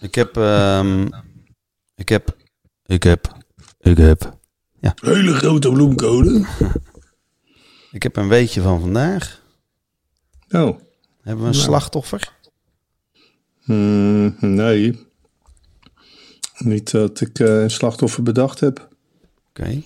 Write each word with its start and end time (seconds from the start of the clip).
Ik 0.00 0.14
heb, 0.14 0.36
ehm, 0.36 1.08
ik 1.94 2.08
heb, 2.08 2.36
ik 2.86 3.02
heb, 3.02 3.36
ik 3.78 3.96
heb, 3.96 4.38
Hele 4.80 5.32
grote 5.32 5.70
bloemkolen. 5.70 6.46
ik 7.96 8.02
heb 8.02 8.16
een 8.16 8.28
weetje 8.28 8.60
van 8.60 8.80
vandaag. 8.80 9.42
Oh. 10.50 10.78
Hebben 11.22 11.44
we 11.44 11.50
een 11.50 11.54
slachtoffer? 11.54 12.32
Hmm, 13.60 14.36
nee. 14.40 15.06
Niet 16.58 16.90
dat 16.90 17.20
ik 17.20 17.38
eh, 17.38 17.62
een 17.62 17.70
slachtoffer 17.70 18.22
bedacht 18.22 18.60
heb. 18.60 18.88
Oké. 19.48 19.82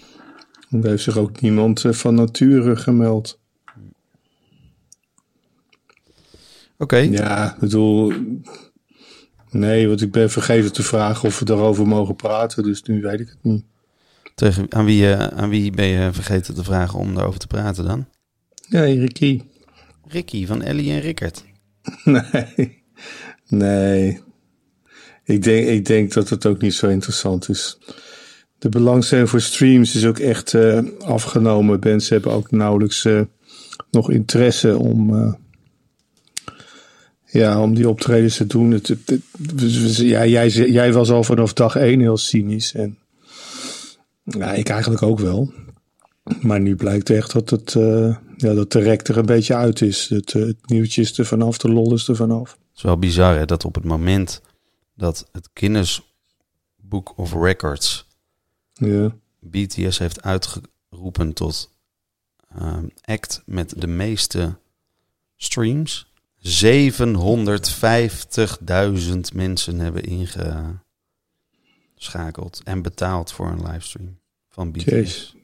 Er 0.71 0.87
heeft 0.87 1.03
zich 1.03 1.17
ook 1.17 1.41
niemand 1.41 1.85
eh, 1.85 1.93
van 1.93 2.15
nature 2.15 2.77
gemeld. 2.77 3.41
Oké. 6.79 6.97
Ja, 6.97 7.55
ik 7.55 7.59
bedoel... 7.59 8.13
Nee, 9.55 9.89
want 9.89 10.03
ik 10.03 10.11
ben 10.11 10.31
vergeten 10.31 10.73
te 10.73 10.83
vragen 10.83 11.29
of 11.29 11.39
we 11.39 11.45
daarover 11.45 11.87
mogen 11.87 12.17
praten. 12.17 12.63
Dus 12.63 12.83
nu 12.83 13.01
weet 13.01 13.21
ik 13.21 13.29
het 13.29 13.39
niet. 13.43 13.65
Tegen, 14.35 14.67
aan, 14.73 14.85
wie, 14.85 15.13
eh, 15.13 15.27
aan 15.27 15.49
wie 15.49 15.71
ben 15.71 15.87
je 15.87 16.13
vergeten 16.13 16.55
te 16.55 16.65
vragen 16.65 16.99
om 16.99 17.15
daarover 17.15 17.41
te 17.41 17.47
praten 17.47 17.85
dan? 17.85 18.07
Nee, 18.69 18.99
Ricky. 18.99 19.43
Ricky 20.07 20.47
van 20.47 20.63
Ellie 20.63 20.93
en 20.93 21.01
Rickert. 21.01 21.45
Nee. 22.05 22.83
Nee. 23.49 24.21
Ik 25.25 25.43
denk, 25.43 25.67
ik 25.67 25.85
denk 25.85 26.13
dat 26.13 26.29
het 26.29 26.47
ook 26.47 26.61
niet 26.61 26.75
zo 26.75 26.89
interessant 26.89 27.49
is. 27.49 27.79
De 28.59 28.69
belangstelling 28.69 29.29
voor 29.29 29.41
streams 29.41 29.95
is 29.95 30.07
ook 30.07 30.19
echt 30.19 30.55
eh, 30.55 30.81
afgenomen. 30.99 31.79
Mensen 31.83 32.15
hebben 32.15 32.33
ook 32.33 32.51
nauwelijks 32.51 33.05
eh, 33.05 33.21
nog 33.91 34.11
interesse 34.11 34.79
om, 34.79 35.37
ja, 37.35 37.61
om 37.61 37.75
die 37.75 37.89
optredens 37.89 38.37
te 38.37 38.47
doen. 38.47 38.71
Het, 38.71 38.89
het- 38.89 39.09
het- 39.09 39.97
ja, 39.97 40.27
jij, 40.27 40.49
jij 40.51 40.93
was 40.93 41.11
al 41.11 41.25
vanaf 41.25 41.53
dag 41.53 41.77
één 41.77 42.01
heel 42.01 42.17
cynisch. 42.17 42.75
En 42.75 42.99
ja, 44.25 44.53
ik 44.53 44.69
eigenlijk 44.69 45.03
ook 45.03 45.19
wel. 45.19 45.53
Maar 46.41 46.61
nu 46.61 46.77
blijkt 46.77 47.11
echt 47.11 47.33
dat, 47.33 47.51
het, 47.51 47.75
eh, 47.75 48.17
ja, 48.37 48.55
dat 48.55 48.73
de 48.73 48.79
rek 48.79 49.09
er 49.09 49.17
een 49.19 49.27
beetje 49.27 49.55
uit 49.55 49.81
is. 49.81 50.09
Het, 50.09 50.35
eh, 50.35 50.43
het 50.43 50.69
nieuwtje 50.69 51.01
is 51.01 51.19
er 51.19 51.27
vanaf, 51.27 51.59
de 51.59 51.69
lol 51.73 51.95
is 51.95 52.09
er 52.09 52.17
vanaf. 52.17 52.51
Het 52.51 52.77
is 52.77 52.83
wel 52.83 52.99
bizar 52.99 53.37
hè, 53.37 53.45
dat 53.45 53.65
op 53.65 53.75
het 53.75 53.85
moment 53.85 54.41
dat 54.95 55.29
het 55.33 55.49
Guinness 55.55 56.03
Book 56.77 57.19
of 57.19 57.33
Records 57.33 58.07
Ja. 58.73 59.15
BTS 59.41 59.99
heeft 59.99 60.23
uitgeroepen 60.23 61.33
tot 61.33 61.71
ehm, 62.59 62.85
act 63.01 63.43
met 63.47 63.75
de 63.81 63.87
meeste 63.87 64.57
streams. 65.37 66.13
750.000 66.45 66.51
mensen 69.35 69.79
hebben 69.79 70.03
ingeschakeld 70.03 70.81
en 72.65 72.83
betaald 72.83 73.33
voor 73.33 73.49
een 73.49 73.71
livestream 73.71 74.19
van 74.51 74.73
BTS. 74.73 74.85
Jeez. 74.85 75.35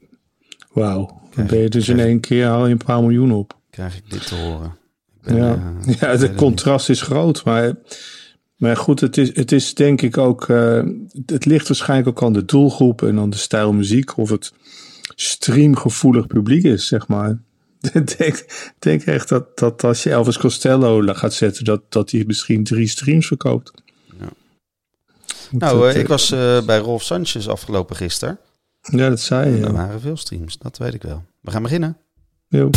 Wauw. 0.71 1.21
Dan 1.35 1.45
ben 1.47 1.59
je 1.59 1.69
dus 1.69 1.89
in 1.89 1.99
één 1.99 2.19
keer 2.19 2.45
haal 2.45 2.65
je 2.65 2.71
een 2.71 2.77
paar 2.85 3.01
miljoen 3.01 3.31
op. 3.31 3.57
Krijg 3.69 3.97
ik 3.97 4.09
dit 4.09 4.27
te 4.27 4.35
horen? 4.35 4.77
Ben, 5.23 5.35
Ja, 5.35 5.73
eh, 5.85 5.93
ja 5.99 6.07
het 6.07 6.35
contrast 6.35 6.89
is 6.89 7.01
groot. 7.01 7.43
Maar, 7.43 7.73
maar 8.55 8.77
goed, 8.77 8.99
het 8.99 9.17
is, 9.17 9.35
het 9.35 9.51
is 9.51 9.73
denk 9.73 10.01
ik 10.01 10.17
ook... 10.17 10.49
eh, 10.49 10.83
het 11.25 11.45
ligt 11.45 11.67
waarschijnlijk 11.67 12.09
ook 12.09 12.23
aan 12.23 12.33
de 12.33 12.45
doelgroep 12.45 13.01
en 13.01 13.19
aan 13.19 13.29
de 13.29 13.37
stijl 13.37 13.73
muziek. 13.73 14.17
Of 14.17 14.29
het 14.29 14.53
streamgevoelig 15.15 16.27
publiek 16.27 16.63
is, 16.63 16.87
zeg 16.87 17.07
maar. 17.07 17.41
Ik 17.93 18.17
denk, 18.17 18.45
denk 18.79 19.03
echt 19.03 19.29
dat, 19.29 19.57
dat 19.57 19.83
als 19.83 20.03
je 20.03 20.09
Elvis 20.09 20.37
Costello 20.37 21.13
gaat 21.13 21.33
zetten... 21.33 21.63
dat, 21.63 21.81
dat 21.89 22.11
hij 22.11 22.23
misschien 22.27 22.63
drie 22.63 22.87
streams 22.87 23.27
verkoopt. 23.27 23.71
Ja. 24.19 24.29
Nou, 25.51 25.85
het, 25.85 25.95
eh, 25.95 25.99
ik 26.01 26.05
eh, 26.05 26.11
was 26.11 26.31
eh, 26.31 26.61
bij 26.61 26.77
Rolf 26.77 27.03
Sanchez 27.03 27.47
afgelopen 27.47 27.95
gisteren. 27.95 28.39
Ja, 28.81 29.09
dat 29.09 29.19
zei 29.19 29.49
je. 29.49 29.61
Er 29.61 29.67
ja. 29.67 29.71
waren 29.71 30.01
veel 30.01 30.17
streams, 30.17 30.57
dat 30.57 30.77
weet 30.77 30.93
ik 30.93 31.01
wel. 31.01 31.23
We 31.41 31.51
gaan 31.51 31.63
beginnen. 31.63 31.97
Jo. 32.47 32.69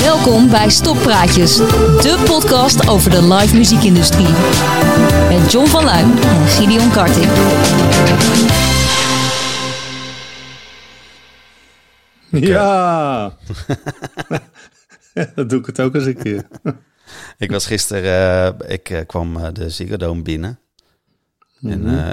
Welkom 0.00 0.50
bij 0.50 0.70
Stoppraatjes, 0.70 1.56
de 1.56 2.22
podcast 2.24 2.88
over 2.88 3.10
de 3.10 3.34
live 3.34 3.56
muziekindustrie. 3.56 4.28
Met 5.28 5.52
John 5.52 5.66
van 5.66 5.84
Luijn 5.84 6.18
en 6.18 6.46
Gideon 6.46 6.90
Karting. 6.90 7.26
Ja! 12.30 13.36
dat 15.34 15.50
doe 15.50 15.58
ik 15.58 15.66
het 15.66 15.80
ook 15.80 15.94
eens 15.94 16.04
een 16.06 16.16
keer. 16.16 16.48
Ik 17.38 17.50
was 17.50 17.66
gisteren, 17.66 18.58
eh, 18.60 18.72
ik 18.72 18.90
eh, 18.90 19.06
kwam 19.06 19.36
eh, 19.36 19.52
de 19.52 19.70
Ziggo 19.70 20.22
binnen. 20.22 20.58
En 21.62 21.80
Mhm. 21.80 22.12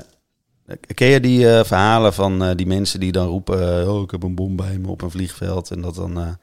ken 0.94 1.08
je 1.08 1.20
die 1.20 1.46
verhalen 1.46 2.14
van 2.14 2.56
die 2.56 2.68
mensen 2.68 3.00
die 3.00 3.12
dan 3.12 3.28
roepen... 3.28 3.90
oh, 3.90 4.02
ik 4.02 4.12
heb 4.12 4.24
een 4.24 4.36
bom 4.36 4.56
bij 4.56 4.78
me 4.78 4.88
op 4.88 5.02
een 5.02 5.12
vliegveld. 5.12 5.72
En 5.72 5.82
dat 5.82 5.96
dan 5.96 6.16
het 6.18 6.38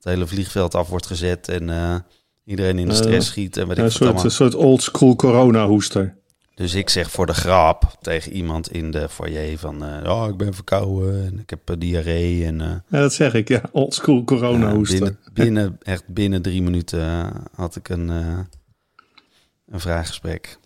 hele 0.00 0.26
vliegveld 0.26 0.74
af 0.74 0.88
wordt 0.88 1.06
gezet 1.06 1.48
en 1.48 2.04
iedereen 2.44 2.78
in 2.78 2.88
de 2.88 2.94
stress 2.94 3.28
schiet. 3.28 3.56
En 3.56 3.68
weet 3.68 3.78
ik 3.78 3.84
een, 3.84 3.90
soort, 3.90 4.02
allemaal. 4.02 4.24
een 4.24 4.30
soort 4.30 4.54
old 4.54 4.82
school 4.82 5.16
corona 5.16 5.66
hoester. 5.66 6.16
Dus 6.56 6.74
ik 6.74 6.88
zeg 6.90 7.10
voor 7.10 7.26
de 7.26 7.34
grap 7.34 7.96
tegen 8.00 8.32
iemand 8.32 8.70
in 8.72 8.90
de 8.90 9.08
foyer 9.08 9.58
van... 9.58 9.84
eh, 9.84 10.10
oh, 10.10 10.28
ik 10.28 10.36
ben 10.36 10.54
verkouden 10.54 11.24
en 11.26 11.38
ik 11.38 11.50
heb 11.50 11.70
eh, 11.70 11.76
diarree. 11.78 12.44
En, 12.44 12.60
eh, 12.60 12.70
Ja, 12.88 13.00
dat 13.00 13.12
zeg 13.12 13.34
ik, 13.34 13.48
ja. 13.48 13.62
Old 13.72 13.94
school 13.94 14.24
corona 14.24 14.68
ja, 14.68 14.74
hoester. 14.74 14.98
binnen, 14.98 15.18
binnen, 15.32 15.78
echt 15.82 16.06
binnen 16.08 16.42
drie 16.42 16.62
minuten 16.62 17.32
had 17.54 17.76
ik 17.76 17.88
een, 17.88 18.08
een 18.08 19.80
vraaggesprek. 19.80 20.58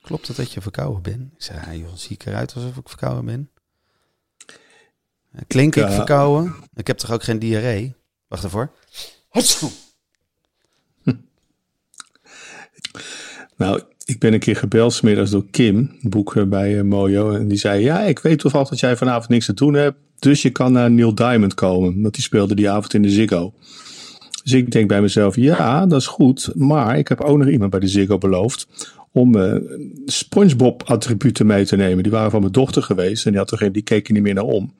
Klopt 0.00 0.28
het 0.28 0.36
dat 0.36 0.52
je 0.52 0.60
verkouden 0.60 1.02
bent? 1.02 1.32
Ik 1.32 1.42
zei, 1.42 1.60
ja, 1.60 1.74
joh, 1.74 1.94
zie 1.94 2.12
ik 2.12 2.26
eruit 2.26 2.54
alsof 2.54 2.76
ik 2.76 2.88
verkouden 2.88 3.24
ben? 3.24 3.50
Klink 5.46 5.76
ik 5.76 5.88
verkouden? 5.90 6.54
Ik 6.74 6.86
heb 6.86 6.98
toch 6.98 7.10
ook 7.12 7.22
geen 7.22 7.38
diarree? 7.38 7.94
Wacht 8.28 8.44
ervoor. 8.44 8.70
Nou, 13.56 13.82
ik 14.06 14.18
ben 14.18 14.32
een 14.32 14.38
keer 14.38 14.56
gebeld 14.56 14.92
smiddags 14.92 15.30
door 15.30 15.44
Kim, 15.50 15.90
boek 16.00 16.48
bij 16.48 16.78
eh, 16.78 16.84
Mojo. 16.84 17.30
En 17.30 17.48
die 17.48 17.58
zei, 17.58 17.82
ja, 17.82 18.00
ik 18.00 18.18
weet 18.18 18.38
toevallig 18.38 18.68
dat 18.68 18.80
jij 18.80 18.96
vanavond 18.96 19.28
niks 19.28 19.46
te 19.46 19.54
doen 19.54 19.74
hebt. 19.74 19.96
Dus 20.18 20.42
je 20.42 20.50
kan 20.50 20.72
naar 20.72 20.90
Neil 20.90 21.14
Diamond 21.14 21.54
komen. 21.54 22.02
Want 22.02 22.14
die 22.14 22.22
speelde 22.22 22.54
die 22.54 22.70
avond 22.70 22.94
in 22.94 23.02
de 23.02 23.10
Ziggo. 23.10 23.52
Dus 24.42 24.52
ik 24.52 24.70
denk 24.70 24.88
bij 24.88 25.00
mezelf, 25.00 25.36
ja, 25.36 25.86
dat 25.86 26.00
is 26.00 26.06
goed. 26.06 26.50
Maar 26.54 26.98
ik 26.98 27.08
heb 27.08 27.20
ook 27.20 27.38
nog 27.38 27.48
iemand 27.48 27.70
bij 27.70 27.80
de 27.80 27.88
Ziggo 27.88 28.18
beloofd 28.18 28.94
om 29.16 29.36
eh, 29.36 29.54
Spongebob 30.06 30.82
attributen 30.82 31.46
mee 31.46 31.64
te 31.64 31.76
nemen. 31.76 32.02
Die 32.02 32.12
waren 32.12 32.30
van 32.30 32.40
mijn 32.40 32.52
dochter 32.52 32.82
geweest 32.82 33.24
en 33.24 33.30
die, 33.30 33.40
had 33.40 33.50
er 33.50 33.72
die 33.72 33.82
keek 33.82 34.06
er 34.06 34.12
niet 34.12 34.22
meer 34.22 34.34
naar 34.34 34.44
om. 34.44 34.74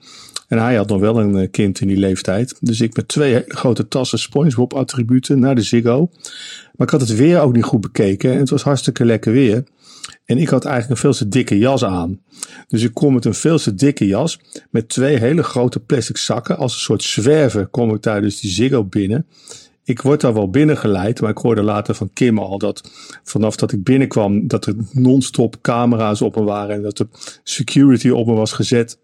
En 0.49 0.59
hij 0.59 0.77
had 0.77 0.89
nog 0.89 1.01
wel 1.01 1.21
een 1.21 1.37
eh, 1.37 1.51
kind 1.51 1.81
in 1.81 1.89
die 1.89 1.97
leeftijd. 1.97 2.57
Dus 2.61 2.81
ik 2.81 2.97
met 2.97 3.09
twee 3.09 3.45
grote 3.47 3.89
tassen 3.89 4.19
Spongebob 4.19 4.75
attributen 4.75 5.39
naar 5.39 5.55
de 5.55 5.63
Ziggo. 5.63 6.11
Maar 6.77 6.87
ik 6.87 6.91
had 6.91 7.01
het 7.01 7.17
weer 7.17 7.41
ook 7.41 7.53
niet 7.53 7.65
goed 7.65 7.81
bekeken. 7.81 8.33
En 8.33 8.39
het 8.39 8.51
was 8.51 8.63
hartstikke 8.63 9.05
lekker 9.05 9.33
weer. 9.33 9.65
En 10.25 10.39
ik 10.39 10.49
had 10.49 10.65
eigenlijk 10.65 10.95
een 11.03 11.11
veel 11.11 11.19
te 11.19 11.29
dikke 11.29 11.59
jas 11.59 11.85
aan. 11.85 12.21
Dus 12.69 12.83
ik 12.83 12.95
kom 12.95 13.15
met 13.15 13.25
een 13.25 13.35
veel 13.35 13.59
te 13.59 13.75
dikke 13.75 14.07
jas. 14.07 14.41
Met 14.71 14.89
twee 14.89 15.19
hele 15.19 15.43
grote 15.43 15.81
plastic 15.81 16.17
zakken. 16.17 16.57
Als 16.57 16.73
een 16.73 16.81
soort 16.81 17.03
zwerver 17.03 17.67
kom 17.67 17.95
ik 17.95 18.03
daar 18.03 18.23
dus 18.23 18.41
die 18.41 18.51
Ziggo 18.51 18.85
binnen. 18.85 19.27
Ik 19.87 20.03
word 20.03 20.21
daar 20.21 20.35
wel 20.35 20.51
binnengeleid. 20.51 21.21
Maar 21.21 21.31
ik 21.31 21.39
hoorde 21.39 21.63
later 21.63 21.95
van 21.95 22.11
Kim 22.13 22.39
al 22.39 22.59
dat 22.59 22.91
vanaf 23.25 23.57
dat 23.57 23.73
ik 23.73 23.85
binnenkwam. 23.85 24.49
Dat 24.49 24.67
er 24.67 24.75
non-stop 24.93 25.57
camera's 25.61 26.21
op 26.21 26.37
me 26.37 26.43
waren. 26.43 26.75
En 26.75 26.83
dat 26.83 26.97
de 26.97 27.07
security 27.43 28.09
op 28.09 28.27
me 28.27 28.33
was 28.33 28.53
gezet. 28.53 28.99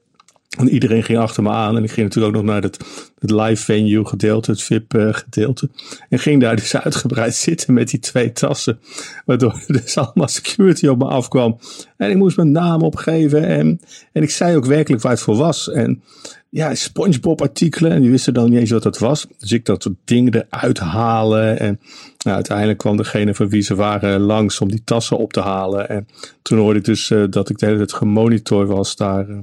En 0.58 0.68
iedereen 0.68 1.02
ging 1.02 1.18
achter 1.18 1.42
me 1.42 1.50
aan. 1.50 1.76
En 1.76 1.84
ik 1.84 1.90
ging 1.90 2.06
natuurlijk 2.06 2.36
ook 2.36 2.42
nog 2.42 2.52
naar 2.52 2.62
het, 2.62 2.78
het 3.18 3.30
live 3.30 3.62
venue 3.62 4.04
gedeelte, 4.04 4.50
het 4.50 4.62
VIP 4.62 4.94
eh, 4.94 5.08
gedeelte. 5.10 5.70
En 6.08 6.18
ging 6.18 6.40
daar 6.40 6.56
dus 6.56 6.76
uitgebreid 6.86 7.34
zitten 7.34 7.74
met 7.74 7.90
die 7.90 8.00
twee 8.00 8.32
tassen. 8.32 8.78
Waardoor 9.24 9.62
er 9.66 9.82
dus 9.82 9.98
allemaal 9.98 10.28
security 10.28 10.86
op 10.86 10.98
me 10.98 11.04
afkwam. 11.04 11.58
En 12.02 12.10
ik 12.10 12.16
moest 12.16 12.36
mijn 12.36 12.52
naam 12.52 12.82
opgeven. 12.82 13.46
En, 13.46 13.80
en 14.12 14.22
ik 14.22 14.30
zei 14.30 14.56
ook 14.56 14.66
werkelijk 14.66 15.02
waar 15.02 15.12
het 15.12 15.20
voor 15.20 15.36
was. 15.36 15.70
En 15.70 16.02
ja, 16.48 16.74
Spongebob 16.74 17.40
artikelen. 17.40 17.92
En 17.92 18.00
die 18.00 18.10
wisten 18.10 18.34
dan 18.34 18.50
niet 18.50 18.58
eens 18.58 18.70
wat 18.70 18.82
dat 18.82 18.98
was. 18.98 19.26
Dus 19.38 19.52
ik 19.52 19.64
dat 19.64 19.82
soort 19.82 19.94
dingen 20.04 20.34
eruit 20.34 20.78
halen. 20.78 21.58
En 21.58 21.80
nou, 22.18 22.36
uiteindelijk 22.36 22.78
kwam 22.78 22.96
degene 22.96 23.34
van 23.34 23.48
wie 23.48 23.62
ze 23.62 23.74
waren 23.74 24.20
langs 24.20 24.60
om 24.60 24.68
die 24.68 24.82
tassen 24.84 25.18
op 25.18 25.32
te 25.32 25.40
halen. 25.40 25.88
En 25.88 26.06
toen 26.42 26.58
hoorde 26.58 26.78
ik 26.78 26.84
dus 26.84 27.10
eh, 27.10 27.24
dat 27.30 27.48
ik 27.48 27.58
de 27.58 27.66
hele 27.66 27.78
tijd 27.78 27.92
gemonitord 27.92 28.68
was 28.68 28.96
daar. 28.96 29.28
eh. 29.28 29.36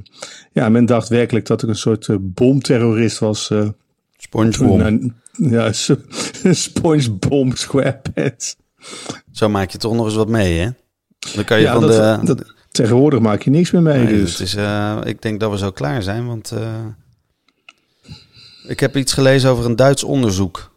ja, 0.52 0.70
men 0.70 0.86
dacht 0.86 1.10
werkelijk 1.10 1.46
dat 1.46 1.64
ik 1.64 1.70
een 1.70 1.76
soort 1.76 2.08
eh, 2.08 2.16
bomterrorist 2.20 3.20
was. 3.20 3.52
Spongebob. 4.18 4.80
toen, 4.80 5.14
ja, 5.32 5.72
SpongeBob 6.52 7.58
SquarePants. 7.58 8.56
Zo 9.32 9.50
maak 9.50 9.72
je 9.72 9.78
toch 9.78 9.94
nog 9.96 10.06
eens 10.06 10.16
wat 10.16 10.30
mee, 10.30 10.58
hè? 10.60 10.70
Dan 11.36 11.44
kan 11.44 11.58
je 11.58 11.64
Ja, 11.64 11.74
van 11.74 11.82
dat, 11.82 12.20
de... 12.22 12.26
dat, 12.26 12.54
tegenwoordig 12.72 13.20
maak 13.20 13.42
je 13.42 13.50
niks 13.50 13.72
meer 13.72 13.82
mee. 13.82 14.04
Nee, 14.04 14.14
dus. 14.18 14.32
het 14.32 14.40
is, 14.40 14.56
eh, 14.56 14.98
ik 15.04 15.22
denk 15.22 15.40
dat 15.40 15.52
we 15.52 15.58
zo 15.58 15.72
klaar 15.72 16.04
zijn, 16.04 16.28
want 16.28 16.52
eh, 16.52 16.86
ik 18.68 18.80
heb 18.80 18.98
iets 18.98 19.14
gelezen 19.14 19.50
over 19.50 19.66
een 19.66 19.76
Duits 19.76 20.04
onderzoek. 20.04 20.72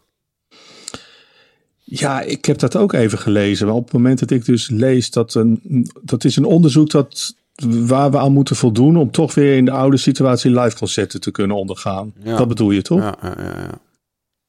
Ja, 1.83 2.21
ik 2.21 2.45
heb 2.45 2.59
dat 2.59 2.75
ook 2.75 2.93
even 2.93 3.17
gelezen. 3.19 3.67
Maar 3.67 3.75
op 3.75 3.83
het 3.83 3.93
moment 3.93 4.19
dat 4.19 4.31
ik 4.31 4.45
dus 4.45 4.69
lees 4.69 5.11
dat 5.11 5.33
een, 5.33 5.89
dat 6.01 6.23
is 6.23 6.35
een 6.35 6.45
onderzoek 6.45 6.89
dat, 6.89 7.35
waar 7.65 8.11
we 8.11 8.17
aan 8.17 8.31
moeten 8.31 8.55
voldoen 8.55 8.97
om 8.97 9.11
toch 9.11 9.33
weer 9.33 9.57
in 9.57 9.65
de 9.65 9.71
oude 9.71 9.97
situatie 9.97 10.59
live 10.59 10.77
concerten 10.77 11.21
te 11.21 11.31
kunnen 11.31 11.57
ondergaan. 11.57 12.13
Ja. 12.23 12.37
Dat 12.37 12.47
bedoel 12.47 12.71
je 12.71 12.81
toch? 12.81 12.99
Ja, 12.99 13.15
ja, 13.21 13.35
ja. 13.37 13.69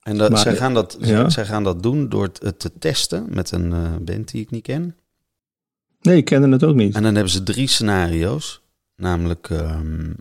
En 0.03 0.17
dat, 0.19 0.31
Maar- 0.31 0.39
zij, 0.39 0.57
gaan 0.57 0.75
dat, 0.75 0.97
ja. 1.01 1.31
zij 1.31 1.45
gaan 1.45 1.65
dat 1.65 1.83
doen 1.83 2.09
door 2.09 2.23
het, 2.23 2.41
het 2.43 2.59
te 2.59 2.71
testen 2.79 3.27
met 3.29 3.51
een 3.51 3.73
eh, 3.73 3.79
band 4.01 4.31
die 4.31 4.41
ik 4.43 4.51
niet 4.51 4.63
ken. 4.63 4.97
Nee, 6.05 6.17
ik 6.17 6.25
kende 6.25 6.49
het 6.49 6.65
ook 6.65 6.75
niet. 6.75 6.95
En 6.95 7.03
dan 7.03 7.15
hebben 7.15 7.33
ze 7.33 7.43
drie 7.43 7.69
scenario's. 7.69 8.61
Namelijk 8.97 9.51
ehm, 9.51 10.13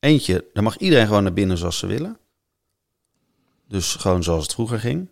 eentje, 0.00 0.44
daar 0.52 0.62
mag 0.62 0.76
iedereen 0.76 1.06
gewoon 1.06 1.22
naar 1.22 1.32
binnen 1.32 1.58
zoals 1.58 1.78
ze 1.78 1.86
willen. 1.86 2.16
Dus 3.68 3.94
gewoon 3.94 4.22
zoals 4.22 4.42
het 4.42 4.52
vroeger 4.52 4.80
ging. 4.80 5.08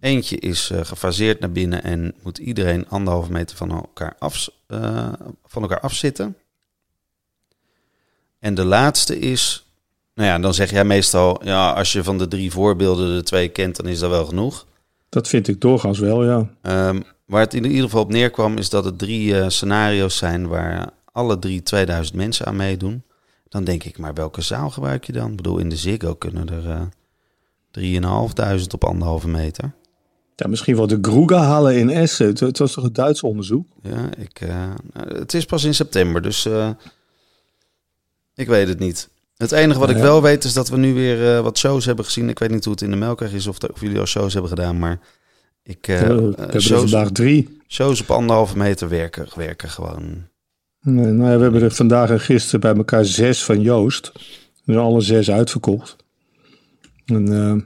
Eentje 0.00 0.38
is 0.38 0.70
eh, 0.70 0.84
gefaseerd 0.84 1.40
naar 1.40 1.52
binnen 1.52 1.82
en 1.82 2.14
moet 2.22 2.38
iedereen 2.38 2.88
anderhalve 2.88 3.32
meter 3.32 3.56
van 3.56 3.70
elkaar, 3.70 4.16
af, 4.18 4.48
eh, 4.66 5.12
van 5.44 5.62
elkaar 5.62 5.80
afzitten. 5.80 6.36
En 8.38 8.54
de 8.54 8.64
laatste 8.64 9.18
is, 9.18 9.66
nou 10.14 10.28
ja, 10.28 10.38
dan 10.38 10.54
zeg 10.54 10.70
jij 10.70 10.84
meestal, 10.84 11.44
ja, 11.44 11.72
als 11.72 11.92
je 11.92 12.04
van 12.04 12.18
de 12.18 12.28
drie 12.28 12.50
voorbeelden 12.50 13.16
de 13.16 13.22
twee 13.22 13.48
kent, 13.48 13.76
dan 13.76 13.86
is 13.86 13.98
dat 13.98 14.10
wel 14.10 14.26
genoeg. 14.26 14.66
Dat 15.08 15.28
vind 15.28 15.48
ik 15.48 15.60
doorgaans 15.60 15.98
wel, 15.98 16.24
ja. 16.24 16.50
Ehm, 16.62 17.00
waar 17.24 17.40
het 17.40 17.54
in 17.54 17.64
ieder 17.64 17.82
geval 17.82 18.02
op 18.02 18.10
neerkwam, 18.10 18.56
is 18.58 18.70
dat 18.70 18.84
het 18.84 18.98
drie 18.98 19.38
eh, 19.40 19.48
scenario's 19.48 20.16
zijn 20.16 20.46
waar 20.48 20.90
alle 21.12 21.38
drie 21.38 21.62
2000 21.62 22.16
mensen 22.16 22.46
aan 22.46 22.56
meedoen. 22.56 23.02
Dan 23.48 23.64
denk 23.64 23.84
ik, 23.84 23.98
maar 23.98 24.14
welke 24.14 24.40
zaal 24.42 24.70
gebruik 24.70 25.04
je 25.04 25.12
dan? 25.12 25.30
Ik 25.30 25.36
bedoel, 25.36 25.58
in 25.58 25.68
de 25.68 25.76
Ziggo 25.76 26.14
kunnen 26.14 26.48
er 26.48 26.70
eh 26.70 26.80
3.500 28.60 28.66
op 28.74 28.84
anderhalve 28.84 29.28
meter. 29.28 29.72
ja 30.36 30.48
misschien 30.48 30.76
wel 30.76 30.86
de 30.86 30.98
Gruga-hallen 31.02 31.76
in 31.78 31.90
Essen. 31.90 32.26
Het, 32.26 32.40
het 32.40 32.58
was 32.58 32.72
toch 32.72 32.84
een 32.84 32.92
Duits 32.92 33.22
onderzoek? 33.22 33.66
Ja, 33.82 34.08
ik, 34.18 34.40
eh, 34.40 34.70
het 34.92 35.34
is 35.34 35.44
pas 35.44 35.64
in 35.64 35.74
september, 35.74 36.22
dus 36.22 36.48
ik 38.34 38.46
weet 38.46 38.68
het 38.68 38.78
niet. 38.78 39.08
Het 39.36 39.52
enige 39.52 39.78
wat 39.78 39.88
Nou 39.88 39.98
ik 40.00 40.04
ja. 40.04 40.10
wel 40.10 40.22
weet 40.22 40.44
is 40.44 40.52
dat 40.52 40.68
we 40.68 40.76
nu 40.76 40.94
weer 40.94 41.42
wat 41.42 41.58
shows 41.58 41.84
hebben 41.84 42.04
gezien. 42.04 42.28
Ik 42.28 42.38
weet 42.38 42.50
niet 42.50 42.64
hoe 42.64 42.72
het 42.72 42.82
in 42.82 42.90
de 42.90 42.96
Melkweg 42.96 43.32
is 43.32 43.46
of, 43.46 43.58
de- 43.58 43.72
of 43.72 43.80
jullie 43.80 43.98
al 43.98 44.06
shows 44.06 44.32
hebben 44.32 44.50
gedaan, 44.50 44.78
maar 44.78 44.98
ik, 45.64 45.88
eh, 45.88 46.00
we 46.00 46.04
eh, 46.04 46.38
hebben 46.38 46.54
er 46.54 46.62
vandaag 46.62 47.10
drie. 47.10 47.58
shows 47.68 48.00
op 48.00 48.10
anderhalve 48.10 48.56
meter 48.56 48.88
werken, 48.88 49.26
werken 49.34 49.68
gewoon. 49.68 50.02
Nee, 50.80 51.06
nou 51.06 51.30
ja, 51.30 51.36
we 51.36 51.42
hebben 51.42 51.62
er 51.62 51.70
vandaag 51.70 52.10
en 52.10 52.20
gisteren 52.20 52.60
bij 52.60 52.74
elkaar 52.74 53.04
zes 53.04 53.44
van 53.44 53.60
Joost. 53.60 54.06
Er 54.14 54.72
zijn 54.72 54.78
alle 54.78 55.00
zes 55.00 55.30
uitverkocht. 55.30 55.96
En 57.04 57.32
eh, 57.32 57.56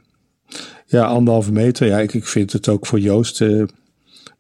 ja, 0.87 1.05
anderhalve 1.05 1.53
meter. 1.53 1.87
Ja, 1.87 1.99
ik, 1.99 2.15
ik 2.15 2.27
vind 2.27 2.53
het 2.53 2.69
ook 2.69 2.87
voor 2.87 3.01
Joost 3.01 3.45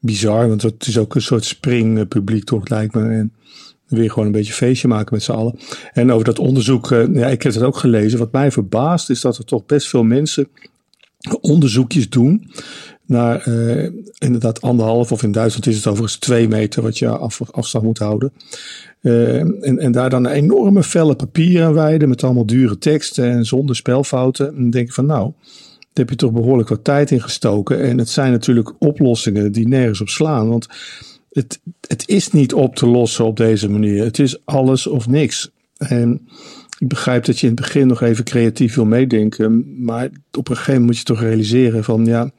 bizar. 0.01 0.49
Want 0.49 0.63
het 0.63 0.87
is 0.87 0.99
ook 0.99 1.15
een 1.15 1.23
soort 1.23 1.45
springpubliek 1.45 2.45
toch, 2.45 2.69
lijkt 2.69 2.95
me. 2.95 3.09
En 3.09 3.33
weer 3.87 4.11
gewoon 4.11 4.27
een 4.27 4.33
beetje 4.33 4.53
feestje 4.53 4.89
maken 4.89 5.15
met 5.15 5.23
z'n 5.23 5.33
allen. 5.33 5.59
En 5.93 6.13
over 6.13 6.25
dat 6.25 6.39
onderzoek, 6.39 6.89
ja, 6.89 7.27
ik 7.27 7.43
heb 7.43 7.55
het 7.55 7.63
ook 7.63 7.77
gelezen. 7.77 8.19
Wat 8.19 8.33
mij 8.33 8.53
verbaast 8.53 9.11
is 9.11 9.21
dat 9.21 9.39
er 9.39 9.45
toch 9.45 9.67
best 9.67 9.89
veel 9.89 10.03
mensen 10.03 10.49
onderzoekjes 11.41 12.09
doen 12.09 12.51
naar 13.09 13.41
eh, 13.41 13.91
inderdaad 14.19 14.61
anderhalf 14.61 15.13
of 15.13 15.23
in 15.23 15.33
Duitsland 15.33 15.67
is 15.67 15.77
het 15.77 15.87
overigens 15.87 16.19
twee 16.19 16.49
meter 16.49 16.83
wat 16.83 16.99
je 16.99 17.09
af, 17.09 17.41
afstand 17.51 17.85
moet 17.85 17.99
houden. 17.99 18.33
Eh, 19.01 19.39
en, 19.39 19.79
en 19.79 19.93
daar 19.93 20.11
dan 20.11 20.25
een 20.25 20.33
enorme 20.33 20.83
velle 20.83 21.17
papier 21.17 21.65
aan 21.65 21.73
wijden 21.73 22.09
met 22.09 22.25
allemaal 22.25 22.47
dure 22.47 22.79
teksten 22.79 23.31
en 23.31 23.45
zonder 23.45 23.77
spelfouten. 23.77 24.49
En 24.49 24.55
dan 24.55 24.71
denk 24.71 24.87
ik 24.87 24.95
van 24.95 25.07
nou, 25.07 25.33
daar 25.79 26.07
heb 26.07 26.11
je 26.11 26.17
toch 26.17 26.33
behoorlijk 26.33 26.69
wat 26.69 26.85
tijd 26.85 27.11
in 27.11 27.23
gestoken. 27.23 27.83
En 27.83 27.99
het 27.99 28.09
zijn 28.09 28.33
natuurlijk 28.33 28.73
oplossingen 28.79 29.53
die 29.53 29.69
nergens 29.69 30.01
op 30.01 30.09
slaan. 30.09 30.49
Want 30.49 30.67
het, 31.31 31.61
het 31.87 32.09
is 32.09 32.33
niet 32.33 32.55
op 32.55 32.77
te 32.77 32.87
lossen 32.87 33.25
op 33.25 33.37
deze 33.37 33.69
manier. 33.69 34.05
Het 34.05 34.19
is 34.19 34.45
alles 34.45 34.87
of 34.87 35.07
niks. 35.07 35.51
En 35.77 36.29
ik 36.79 36.89
begrijp 36.89 37.25
dat 37.25 37.39
je 37.39 37.47
in 37.47 37.53
het 37.53 37.63
begin 37.63 37.87
nog 37.87 38.03
even 38.03 38.25
creatief 38.25 38.75
wil 38.75 38.85
meedenken. 38.85 39.75
Maar 39.85 40.11
op 40.33 40.49
een 40.49 40.57
gegeven 40.57 40.73
moment 40.73 40.87
moet 40.87 40.99
je 40.99 41.05
toch 41.05 41.21
realiseren 41.21 41.85
van 41.85 42.05
ja, 42.05 42.31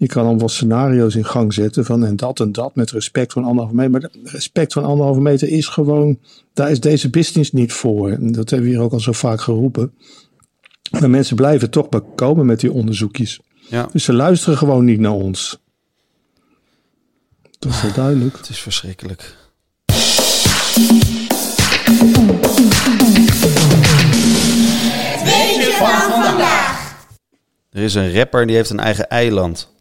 je 0.00 0.06
kan 0.06 0.24
dan 0.24 0.38
wel 0.38 0.48
scenario's 0.48 1.14
in 1.14 1.24
gang 1.24 1.52
zetten 1.54 1.84
van 1.84 2.04
en 2.04 2.16
dat 2.16 2.40
en 2.40 2.52
dat 2.52 2.74
met 2.74 2.90
respect 2.90 3.32
voor 3.32 3.42
anderhalve 3.42 3.74
meter. 3.74 3.90
Maar 3.90 4.10
respect 4.22 4.72
voor 4.72 4.82
anderhalve 4.82 5.20
meter 5.20 5.48
is 5.48 5.66
gewoon, 5.66 6.18
daar 6.52 6.70
is 6.70 6.80
deze 6.80 7.10
business 7.10 7.52
niet 7.52 7.72
voor. 7.72 8.10
En 8.10 8.32
dat 8.32 8.50
hebben 8.50 8.68
we 8.68 8.74
hier 8.74 8.84
ook 8.84 8.92
al 8.92 9.00
zo 9.00 9.12
vaak 9.12 9.40
geroepen. 9.40 9.92
Maar 10.90 11.10
mensen 11.10 11.36
blijven 11.36 11.70
toch 11.70 11.90
maar 11.90 12.00
komen 12.00 12.46
met 12.46 12.60
die 12.60 12.72
onderzoekjes. 12.72 13.40
Ja, 13.68 13.88
Dus 13.92 14.04
ze 14.04 14.12
luisteren 14.12 14.58
gewoon 14.58 14.84
niet 14.84 15.00
naar 15.00 15.12
ons. 15.12 15.58
Dat 17.58 17.72
is 17.72 17.82
wel 17.82 17.92
duidelijk. 17.92 18.36
het 18.36 18.48
is 18.48 18.60
verschrikkelijk. 18.60 19.36
Weetje 25.24 25.74
van 25.78 26.22
vandaag. 26.22 26.96
Er 27.70 27.82
is 27.82 27.94
een 27.94 28.14
rapper 28.14 28.46
die 28.46 28.56
heeft 28.56 28.70
een 28.70 28.80
eigen 28.80 29.08
eiland. 29.08 29.78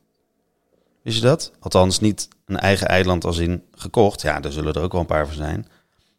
Wist 1.10 1.22
je 1.22 1.28
dat? 1.28 1.52
Althans, 1.60 2.00
niet 2.00 2.28
een 2.46 2.58
eigen 2.58 2.88
eiland 2.88 3.26
als 3.26 3.38
in 3.38 3.64
gekocht. 3.72 4.22
Ja, 4.22 4.40
daar 4.40 4.52
zullen 4.52 4.74
er 4.74 4.82
ook 4.82 4.92
wel 4.92 5.02
een 5.02 5.08
paar 5.08 5.28
van 5.28 5.36
zijn. 5.36 5.68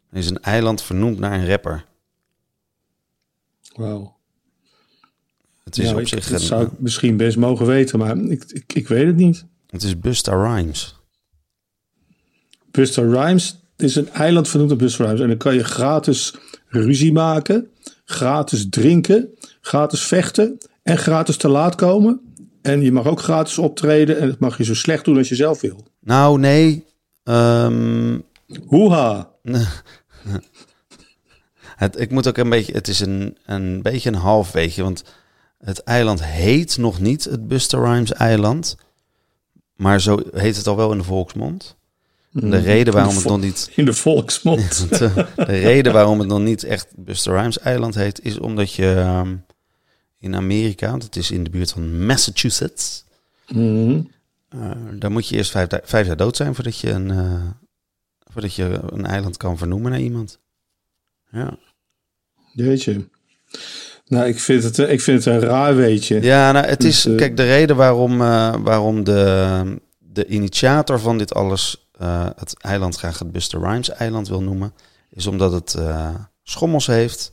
Er 0.09 0.17
is 0.17 0.29
een 0.29 0.41
eiland 0.41 0.81
vernoemd 0.81 1.19
naar 1.19 1.33
een 1.33 1.47
rapper. 1.47 1.85
Wauw. 3.75 4.15
Het 5.63 5.77
is 5.77 5.89
Ja, 5.89 5.95
op 5.95 6.07
zich 6.07 6.27
dat 6.27 6.41
zou 6.41 6.65
ik 6.65 6.69
misschien 6.79 7.17
best 7.17 7.37
mogen 7.37 7.65
weten, 7.65 7.99
maar 7.99 8.17
ik, 8.17 8.43
ik, 8.43 8.73
ik 8.73 8.87
weet 8.87 9.05
het 9.05 9.15
niet. 9.15 9.45
Het 9.67 9.83
is 9.83 9.99
Busta 9.99 10.33
Rhymes. 10.35 10.95
Buster 12.71 13.09
Rhymes 13.09 13.57
is 13.77 13.95
een 13.95 14.09
eiland 14.09 14.47
vernoemd 14.47 14.71
op 14.71 14.79
Buster 14.79 15.05
Rhymes. 15.05 15.21
En 15.21 15.27
dan 15.27 15.37
kan 15.37 15.55
je 15.55 15.63
gratis 15.63 16.35
ruzie 16.67 17.11
maken, 17.11 17.71
gratis 18.05 18.69
drinken, 18.69 19.29
gratis 19.61 20.01
vechten 20.01 20.57
en 20.83 20.97
gratis 20.97 21.37
te 21.37 21.47
laat 21.47 21.75
komen. 21.75 22.30
En 22.61 22.81
je 22.81 22.91
mag 22.91 23.05
ook 23.05 23.19
gratis 23.19 23.57
optreden 23.57 24.19
en 24.19 24.27
dat 24.27 24.39
mag 24.39 24.57
je 24.57 24.63
zo 24.63 24.73
slecht 24.73 25.05
doen 25.05 25.17
als 25.17 25.29
je 25.29 25.35
zelf 25.35 25.61
wil. 25.61 25.87
Nou, 25.99 26.39
nee. 26.39 26.85
Ehm, 27.23 28.19
Hoeha! 28.65 29.29
het, 31.75 31.99
ik 31.99 32.11
moet 32.11 32.27
ook 32.27 32.37
een 32.37 32.49
beetje. 32.49 32.73
Het 32.73 32.87
is 32.87 32.99
een, 32.99 33.37
een 33.45 33.81
beetje 33.81 34.09
een 34.09 34.15
half 34.15 34.51
weetje. 34.51 34.83
Want 34.83 35.03
het 35.57 35.83
eiland 35.83 36.23
heet 36.23 36.77
nog 36.77 36.99
niet 36.99 37.23
het 37.23 37.47
Busta 37.47 37.77
Rhymes 37.77 38.13
eiland. 38.13 38.77
Maar 39.75 40.01
zo 40.01 40.19
heet 40.31 40.57
het 40.57 40.67
al 40.67 40.75
wel 40.75 40.91
in 40.91 40.97
de 40.97 41.03
volksmond. 41.03 41.75
De 42.31 42.57
reden 42.57 42.93
waarom 42.93 43.15
het 43.15 43.25
nog 43.25 43.39
niet 43.41 43.71
In 43.75 43.85
de 43.85 43.93
volksmond. 43.93 44.89
de, 44.89 45.11
de 45.35 45.43
reden 45.43 45.93
waarom 45.93 46.19
het 46.19 46.27
nog 46.27 46.39
niet 46.39 46.63
echt 46.63 46.87
Buster 46.95 47.33
Rhymes 47.33 47.59
eiland 47.59 47.95
heet, 47.95 48.23
is 48.23 48.39
omdat 48.39 48.73
je 48.73 48.93
ehm, 48.95 49.35
in 50.21 50.35
Amerika, 50.35 50.89
want 50.89 51.03
het 51.03 51.15
is 51.15 51.31
in 51.31 51.43
de 51.43 51.49
buurt 51.49 51.71
van 51.71 52.05
Massachusetts, 52.05 53.03
eh, 54.49 54.71
daar 54.93 55.11
moet 55.11 55.27
je 55.27 55.35
eerst 55.35 55.51
vijf, 55.51 55.67
vijf 55.83 56.07
jaar 56.07 56.17
dood 56.17 56.35
zijn 56.35 56.55
voordat 56.55 56.77
je 56.77 56.89
een, 56.89 57.11
eh, 57.11 57.43
voordat 58.31 58.55
je 58.55 58.79
een 58.89 59.05
eiland 59.05 59.37
kan 59.37 59.57
vernoemen 59.57 59.91
naar 59.91 59.99
iemand. 59.99 60.39
Ja, 61.31 61.57
Jeetje. 62.53 63.09
Nou, 64.05 64.27
ik 64.27 64.39
vind 64.39 64.63
het, 64.63 64.77
ik 64.77 65.01
vind 65.01 65.25
het 65.25 65.33
een 65.33 65.49
raar 65.49 65.75
weetje. 65.75 66.21
ja 66.21 66.51
nou, 66.51 66.65
het 66.65 66.83
is, 66.83 67.01
Dus, 67.01 67.13
eh, 67.13 67.17
kijk, 67.17 67.37
de 67.37 67.43
reden 67.43 67.75
waarom, 67.75 68.17
waarom 68.63 69.03
de, 69.03 69.81
de 69.97 70.25
initiator 70.25 70.99
van 70.99 71.17
dit 71.17 71.33
alles 71.33 71.89
het 72.35 72.57
eiland 72.61 72.95
graag 72.95 73.19
het 73.19 73.31
Buster 73.31 73.61
Rhymes 73.61 73.89
eiland 73.89 74.27
wil 74.27 74.41
noemen, 74.41 74.73
is 75.09 75.27
omdat 75.27 75.51
het 75.51 75.77
schommels 76.43 76.87
heeft, 76.87 77.31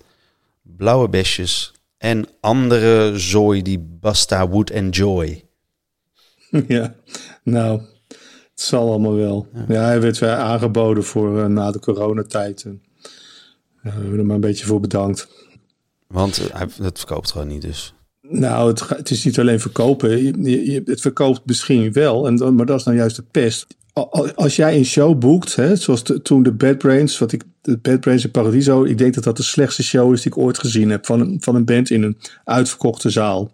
blauwe 0.62 1.09
besjes 1.09 1.73
en 1.99 2.26
andere 2.40 3.19
zooi 3.19 3.62
die 3.62 3.78
Basta 4.00 4.49
would 4.49 4.71
enjoy. 4.71 5.43
Ja, 6.69 6.95
nou, 7.43 7.81
het 8.09 8.61
zal 8.61 8.88
allemaal 8.90 9.14
wel. 9.14 9.47
Ja, 9.69 9.83
hij 9.85 10.00
werd 10.00 10.19
weer 10.19 10.31
aangeboden 10.35 11.05
voor 11.05 11.40
eh, 11.43 11.47
na 11.47 11.71
de 11.71 11.78
coronatijd. 11.81 12.62
En, 12.62 12.83
ja, 13.83 13.90
we 13.95 14.00
hebben 14.00 14.19
er 14.19 14.26
maar 14.26 14.35
een 14.35 14.40
beetje 14.40 14.67
voor 14.67 14.81
bedankt. 14.81 15.28
Want 16.07 16.38
eh, 16.38 16.55
hij, 16.57 16.67
het 16.83 16.99
verkoopt 16.99 17.31
gewoon 17.33 17.47
niet 17.49 17.62
dus. 17.62 17.95
Nou, 18.21 18.69
het, 18.69 18.88
het 18.88 19.11
is 19.11 19.25
niet 19.25 19.38
alleen 19.38 19.61
verkopen. 19.61 20.11
Je, 20.25 20.43
je- 20.43 20.71
je- 20.71 20.83
het 20.85 21.00
verkoopt 21.00 21.40
misschien 21.45 21.93
wel, 21.93 22.26
en, 22.26 22.55
maar 22.55 22.67
dat 22.67 22.78
is 22.78 22.85
nou 22.85 22.97
juist 22.97 23.17
de 23.17 23.25
pest. 23.31 23.67
Al- 23.99 24.12
al- 24.12 24.35
Als 24.35 24.57
jij 24.57 24.76
een 24.76 24.85
show 24.85 25.19
boekt, 25.19 25.57
hè, 25.57 25.76
zoals 25.76 26.02
toen 26.23 26.43
de 26.43 26.52
Bad 26.52 26.78
Brains, 26.78 27.19
wat 27.19 27.33
ik, 27.33 27.43
de 27.62 27.78
Bad 27.78 28.00
Brains 28.00 28.25
in 28.25 28.31
Paradiso, 28.31 28.85
ik 28.85 28.99
denk 28.99 29.14
dat 29.14 29.25
dat 29.25 29.37
de 29.37 29.43
slechtste 29.43 29.83
show 29.83 30.12
is 30.12 30.23
die 30.23 30.33
ik 30.33 30.38
ooit 30.38 30.59
gezien 30.59 30.90
heb 30.90 31.07
van 31.07 31.21
een, 31.21 31.37
van 31.40 31.55
een 31.55 31.64
band 31.64 31.90
in 31.90 32.02
een 32.02 32.19
uitverkochte 32.45 33.11
zaal. 33.11 33.52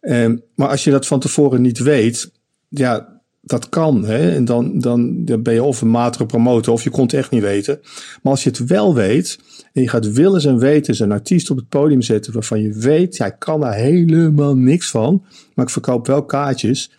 Ehm, 0.00 0.36
maar 0.54 0.68
als 0.68 0.84
je 0.84 0.90
dat 0.90 1.06
van 1.06 1.20
tevoren 1.20 1.62
niet 1.62 1.78
weet, 1.78 2.32
ja, 2.68 3.20
dat 3.40 3.68
kan. 3.68 4.04
Hè? 4.04 4.34
En 4.34 4.44
dan, 4.44 4.78
dan, 4.78 5.24
dan 5.24 5.42
ben 5.42 5.54
je 5.54 5.62
of 5.62 5.80
een 5.80 5.90
matige 5.90 6.26
promotor 6.26 6.72
of 6.72 6.84
je 6.84 6.90
kon 6.90 7.02
het 7.02 7.12
echt 7.12 7.30
niet 7.30 7.42
weten. 7.42 7.80
Maar 8.22 8.32
als 8.32 8.42
je 8.42 8.48
het 8.50 8.66
wel 8.66 8.94
weet 8.94 9.38
en 9.72 9.82
je 9.82 9.88
gaat 9.88 10.12
willens 10.12 10.44
en 10.44 10.58
wetens 10.58 10.98
een 10.98 11.12
artiest 11.12 11.50
op 11.50 11.56
het 11.56 11.68
podium 11.68 12.02
zetten 12.02 12.32
waarvan 12.32 12.60
je 12.60 12.72
weet, 12.72 13.18
ik 13.18 13.36
kan 13.38 13.60
daar 13.60 13.74
helemaal 13.74 14.56
niks 14.56 14.90
van, 14.90 15.24
maar 15.54 15.64
ik 15.64 15.70
verkoop 15.70 16.06
wel 16.06 16.24
kaartjes. 16.24 16.90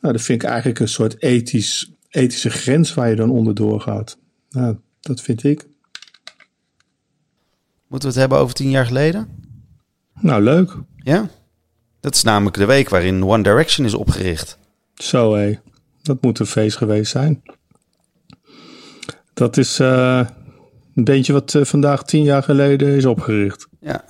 Nou, 0.00 0.12
dat 0.14 0.22
vind 0.22 0.42
ik 0.42 0.48
eigenlijk 0.48 0.80
een 0.80 0.88
soort 0.88 1.22
ethisch, 1.22 1.92
ethische 2.08 2.50
grens 2.50 2.94
waar 2.94 3.08
je 3.08 3.16
dan 3.16 3.30
onderdoor 3.30 3.80
gaat. 3.80 4.18
Nou, 4.50 4.76
dat 5.00 5.20
vind 5.20 5.44
ik. 5.44 5.68
Moeten 7.88 8.08
we 8.08 8.14
het 8.14 8.14
hebben 8.14 8.38
over 8.38 8.54
tien 8.54 8.70
jaar 8.70 8.86
geleden? 8.86 9.28
Nou, 10.20 10.42
leuk. 10.42 10.76
Ja? 10.96 11.30
Dat 12.00 12.14
is 12.14 12.22
namelijk 12.22 12.56
de 12.56 12.64
week 12.64 12.88
waarin 12.88 13.24
One 13.24 13.42
Direction 13.42 13.86
is 13.86 13.94
opgericht. 13.94 14.58
Zo 14.94 15.34
hé, 15.34 15.58
dat 16.02 16.22
moet 16.22 16.38
een 16.38 16.46
feest 16.46 16.76
geweest 16.76 17.10
zijn. 17.10 17.42
Dat 19.34 19.56
is 19.56 19.80
uh, 19.80 20.26
een 20.94 21.04
beetje 21.04 21.32
wat 21.32 21.54
uh, 21.54 21.64
vandaag 21.64 22.04
tien 22.04 22.22
jaar 22.22 22.42
geleden 22.42 22.88
is 22.88 23.04
opgericht. 23.04 23.68
Ja. 23.80 24.04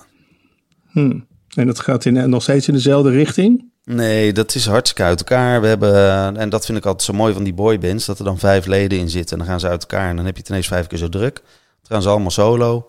Hm. 0.87 1.19
En 1.55 1.67
dat 1.67 1.79
gaat 1.79 2.05
in, 2.05 2.29
nog 2.29 2.41
steeds 2.41 2.67
in 2.67 2.73
dezelfde 2.73 3.09
richting? 3.09 3.68
Nee, 3.95 4.33
dat 4.33 4.55
is 4.55 4.65
hartstikke 4.65 5.03
uit 5.03 5.19
elkaar. 5.19 5.61
We 5.61 5.67
hebben, 5.67 5.93
uh, 5.93 6.41
en 6.41 6.49
dat 6.49 6.65
vind 6.65 6.77
ik 6.77 6.85
altijd 6.85 7.03
zo 7.03 7.13
mooi 7.13 7.33
van 7.33 7.43
die 7.43 7.53
boybands, 7.53 8.05
dat 8.05 8.19
er 8.19 8.25
dan 8.25 8.37
vijf 8.39 8.65
leden 8.65 8.99
in 8.99 9.09
zitten. 9.09 9.31
En 9.31 9.37
dan 9.37 9.51
gaan 9.51 9.59
ze 9.59 9.67
uit 9.67 9.81
elkaar 9.81 10.09
en 10.09 10.15
dan 10.15 10.25
heb 10.25 10.33
je 10.35 10.41
het 10.41 10.49
ineens 10.49 10.67
vijf 10.67 10.87
keer 10.87 10.97
zo 10.97 11.09
druk. 11.09 11.35
Dan 11.35 11.91
gaan 11.91 12.01
ze 12.01 12.09
allemaal 12.09 12.31
solo. 12.31 12.85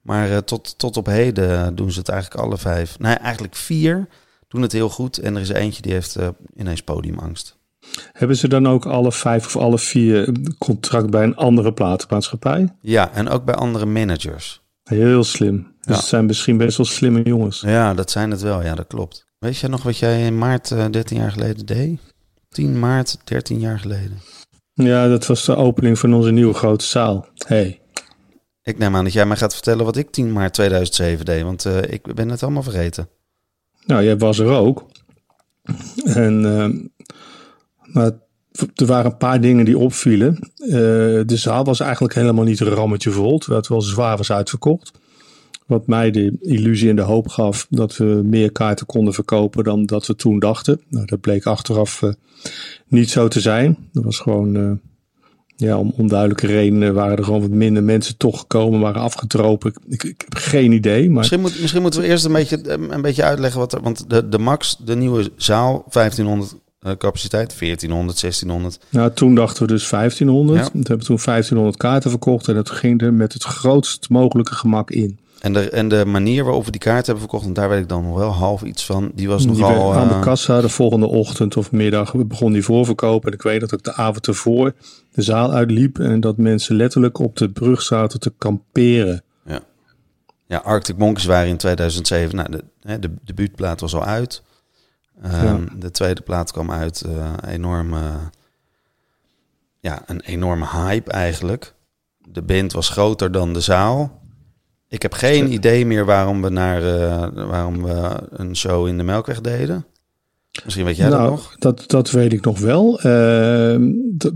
Maar 0.00 0.30
uh, 0.30 0.36
tot, 0.36 0.78
tot 0.78 0.96
op 0.96 1.06
heden 1.06 1.74
doen 1.74 1.92
ze 1.92 1.98
het 1.98 2.08
eigenlijk 2.08 2.42
alle 2.44 2.58
vijf. 2.58 2.98
Nee, 2.98 3.14
eigenlijk 3.14 3.54
vier 3.56 4.08
doen 4.48 4.62
het 4.62 4.72
heel 4.72 4.88
goed. 4.88 5.18
En 5.18 5.34
er 5.34 5.40
is 5.40 5.48
eentje 5.48 5.82
die 5.82 5.92
heeft 5.92 6.16
uh, 6.18 6.28
ineens 6.56 6.82
podiumangst. 6.82 7.56
Hebben 8.12 8.36
ze 8.36 8.48
dan 8.48 8.68
ook 8.68 8.86
alle 8.86 9.12
vijf 9.12 9.46
of 9.46 9.56
alle 9.56 9.78
vier 9.78 10.32
contract 10.58 11.10
bij 11.10 11.22
een 11.22 11.36
andere 11.36 11.72
platenmaatschappij? 11.72 12.74
Ja, 12.80 13.12
en 13.12 13.28
ook 13.28 13.44
bij 13.44 13.54
andere 13.54 13.86
managers. 13.86 14.62
Heel 14.82 15.24
slim. 15.24 15.56
Dus 15.80 15.94
Ja. 15.94 16.00
het 16.00 16.04
zijn 16.04 16.26
misschien 16.26 16.56
best 16.56 16.76
wel 16.76 16.86
slimme 16.86 17.22
jongens. 17.22 17.60
Ja, 17.60 17.94
dat 17.94 18.10
zijn 18.10 18.30
het 18.30 18.40
wel. 18.42 18.62
Ja, 18.62 18.74
dat 18.74 18.86
klopt. 18.86 19.26
Weet 19.44 19.58
je 19.58 19.68
nog 19.68 19.82
wat 19.82 19.98
jij 19.98 20.26
in 20.26 20.38
maart 20.38 20.70
uh, 20.70 20.84
13 20.90 21.16
jaar 21.16 21.30
geleden 21.30 21.66
deed? 21.66 22.00
10 22.48 22.78
maart 22.78 23.16
13 23.24 23.60
jaar 23.60 23.78
geleden. 23.78 24.20
Ja, 24.72 25.08
dat 25.08 25.26
was 25.26 25.44
de 25.44 25.56
opening 25.56 25.98
van 25.98 26.14
onze 26.14 26.30
nieuwe 26.30 26.54
grote 26.54 26.84
zaal. 26.84 27.26
Hey. 27.46 27.80
Ik 28.62 28.78
neem 28.78 28.96
aan 28.96 29.04
dat 29.04 29.12
jij 29.12 29.26
mij 29.26 29.36
gaat 29.36 29.52
vertellen 29.52 29.84
wat 29.84 29.96
ik 29.96 30.10
10 30.10 30.32
maart 30.32 30.54
2007 30.54 31.24
deed, 31.24 31.42
want 31.42 31.64
uh, 31.64 31.82
ik 31.82 32.14
ben 32.14 32.28
het 32.28 32.42
allemaal 32.42 32.62
vergeten. 32.62 33.08
Nou, 33.86 34.04
jij 34.04 34.16
was 34.16 34.38
er 34.38 34.48
ook. 34.48 34.86
En 36.04 36.42
uh, 36.44 36.68
maar 37.94 38.10
er 38.74 38.86
waren 38.86 39.10
een 39.10 39.16
paar 39.16 39.40
dingen 39.40 39.64
die 39.64 39.78
opvielen. 39.78 40.38
Uh, 40.58 40.70
de 41.26 41.36
zaal 41.36 41.64
was 41.64 41.80
eigenlijk 41.80 42.14
helemaal 42.14 42.44
niet 42.44 42.60
een 42.60 42.68
rammetje 42.68 43.10
vol, 43.10 43.38
terwijl 43.38 43.60
het 43.60 43.70
wel 43.70 43.82
zwaar 43.82 44.16
was 44.16 44.32
uitverkocht. 44.32 44.92
Wat 45.66 45.86
mij 45.86 46.10
de 46.10 46.36
illusie 46.40 46.88
en 46.88 46.96
de 46.96 47.02
hoop 47.02 47.28
gaf 47.28 47.66
dat 47.70 47.96
we 47.96 48.20
meer 48.24 48.52
kaarten 48.52 48.86
konden 48.86 49.14
verkopen 49.14 49.64
dan 49.64 49.86
dat 49.86 50.06
we 50.06 50.16
toen 50.16 50.38
dachten. 50.38 50.80
Nou, 50.88 51.06
dat 51.06 51.20
bleek 51.20 51.46
achteraf 51.46 52.02
uh, 52.02 52.12
niet 52.88 53.10
zo 53.10 53.28
te 53.28 53.40
zijn. 53.40 53.76
Dat 53.92 54.04
was 54.04 54.18
gewoon, 54.18 54.56
uh, 54.56 54.70
ja, 55.56 55.78
om 55.78 55.92
onduidelijke 55.96 56.46
redenen 56.46 56.94
waren 56.94 57.16
er 57.16 57.24
gewoon 57.24 57.40
wat 57.40 57.50
minder 57.50 57.84
mensen 57.84 58.16
toch 58.16 58.38
gekomen, 58.38 58.80
waren 58.80 59.00
afgetropen. 59.00 59.72
Ik, 59.88 60.02
ik 60.02 60.24
heb 60.24 60.34
geen 60.34 60.72
idee. 60.72 61.06
Maar... 61.06 61.18
Misschien, 61.18 61.40
moet, 61.40 61.60
misschien 61.60 61.82
moeten 61.82 62.00
we 62.00 62.06
eerst 62.06 62.24
een 62.24 62.32
beetje, 62.32 62.70
een 62.70 63.02
beetje 63.02 63.24
uitleggen 63.24 63.60
wat 63.60 63.72
er. 63.72 63.82
Want 63.82 64.10
de, 64.10 64.28
de 64.28 64.38
Max, 64.38 64.76
de 64.76 64.96
nieuwe 64.96 65.30
zaal, 65.36 65.84
1500 65.90 66.54
uh, 66.86 66.92
capaciteit, 66.98 67.58
1400, 67.58 68.20
1600. 68.20 68.78
Nou, 68.90 69.12
toen 69.12 69.34
dachten 69.34 69.62
we 69.62 69.72
dus 69.72 69.90
1500. 69.90 70.58
Ja. 70.58 70.64
We 70.72 70.78
hebben 70.78 71.06
toen 71.06 71.18
1500 71.24 71.76
kaarten 71.76 72.10
verkocht 72.10 72.48
en 72.48 72.54
dat 72.54 72.70
ging 72.70 73.02
er 73.02 73.12
met 73.12 73.32
het 73.32 73.42
grootst 73.42 74.08
mogelijke 74.08 74.54
gemak 74.54 74.90
in. 74.90 75.18
En 75.44 75.52
de, 75.52 75.70
en 75.70 75.88
de 75.88 76.04
manier 76.04 76.44
waarop 76.44 76.64
we 76.64 76.70
die 76.70 76.80
kaart 76.80 77.06
hebben 77.06 77.24
verkocht, 77.24 77.46
en 77.46 77.52
daar 77.52 77.68
weet 77.68 77.80
ik 77.80 77.88
dan 77.88 78.04
nog 78.04 78.16
wel 78.16 78.30
half 78.30 78.62
iets 78.62 78.86
van, 78.86 79.10
die 79.14 79.28
was 79.28 79.44
nogal... 79.44 79.92
Die 79.92 80.00
aan 80.00 80.08
de 80.08 80.18
kassa 80.18 80.60
de 80.60 80.68
volgende 80.68 81.06
ochtend 81.06 81.56
of 81.56 81.72
middag 81.72 82.14
begon 82.14 82.52
die 82.52 82.64
voorverkopen. 82.64 83.28
En 83.28 83.34
ik 83.34 83.42
weet 83.42 83.60
dat 83.60 83.72
ik 83.72 83.82
de 83.82 83.94
avond 83.94 84.26
ervoor 84.26 84.74
de 85.12 85.22
zaal 85.22 85.52
uitliep 85.52 85.98
en 85.98 86.20
dat 86.20 86.36
mensen 86.36 86.76
letterlijk 86.76 87.18
op 87.18 87.36
de 87.36 87.50
brug 87.50 87.82
zaten 87.82 88.20
te 88.20 88.32
kamperen. 88.38 89.22
Ja, 89.46 89.60
ja 90.46 90.58
Arctic 90.58 90.96
Monkeys 90.96 91.24
waren 91.24 91.48
in 91.48 91.56
2007, 91.56 92.36
nou, 92.36 92.50
de, 92.50 92.64
de, 92.80 92.98
de 92.98 93.10
debuutplaat 93.24 93.80
was 93.80 93.94
al 93.94 94.04
uit. 94.04 94.42
Um, 95.24 95.32
ja. 95.32 95.58
De 95.78 95.90
tweede 95.90 96.20
plaat 96.20 96.52
kwam 96.52 96.70
uit, 96.70 97.04
uh, 97.06 97.32
enorme, 97.46 98.12
ja, 99.80 100.02
een 100.06 100.20
enorme 100.20 100.66
hype 100.66 101.10
eigenlijk. 101.10 101.74
De 102.28 102.42
band 102.42 102.72
was 102.72 102.88
groter 102.88 103.32
dan 103.32 103.52
de 103.52 103.60
zaal. 103.60 104.22
Ik 104.94 105.02
heb 105.02 105.12
geen 105.12 105.52
idee 105.52 105.86
meer 105.86 106.04
waarom 106.04 106.42
we, 106.42 106.48
naar, 106.48 106.82
uh, 106.82 107.26
waarom 107.48 107.82
we 107.82 108.10
een 108.30 108.56
show 108.56 108.86
in 108.86 108.96
de 108.96 109.02
Melkweg 109.02 109.40
deden. 109.40 109.84
Misschien 110.64 110.84
weet 110.84 110.96
jij 110.96 111.08
nou, 111.08 111.20
dat 111.20 111.30
nog? 111.30 111.56
Dat, 111.58 111.84
dat 111.86 112.10
weet 112.10 112.32
ik 112.32 112.44
nog 112.44 112.58
wel. 112.58 113.00
Uh, 113.06 113.76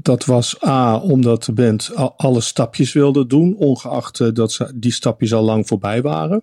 dat 0.02 0.24
was 0.24 0.64
A, 0.66 0.96
omdat 0.96 1.44
de 1.44 1.52
band 1.52 1.90
alle 2.16 2.40
stapjes 2.40 2.92
wilde 2.92 3.26
doen, 3.26 3.56
ongeacht 3.56 4.34
dat 4.34 4.52
ze, 4.52 4.72
die 4.74 4.92
stapjes 4.92 5.34
al 5.34 5.42
lang 5.42 5.66
voorbij 5.66 6.02
waren. 6.02 6.42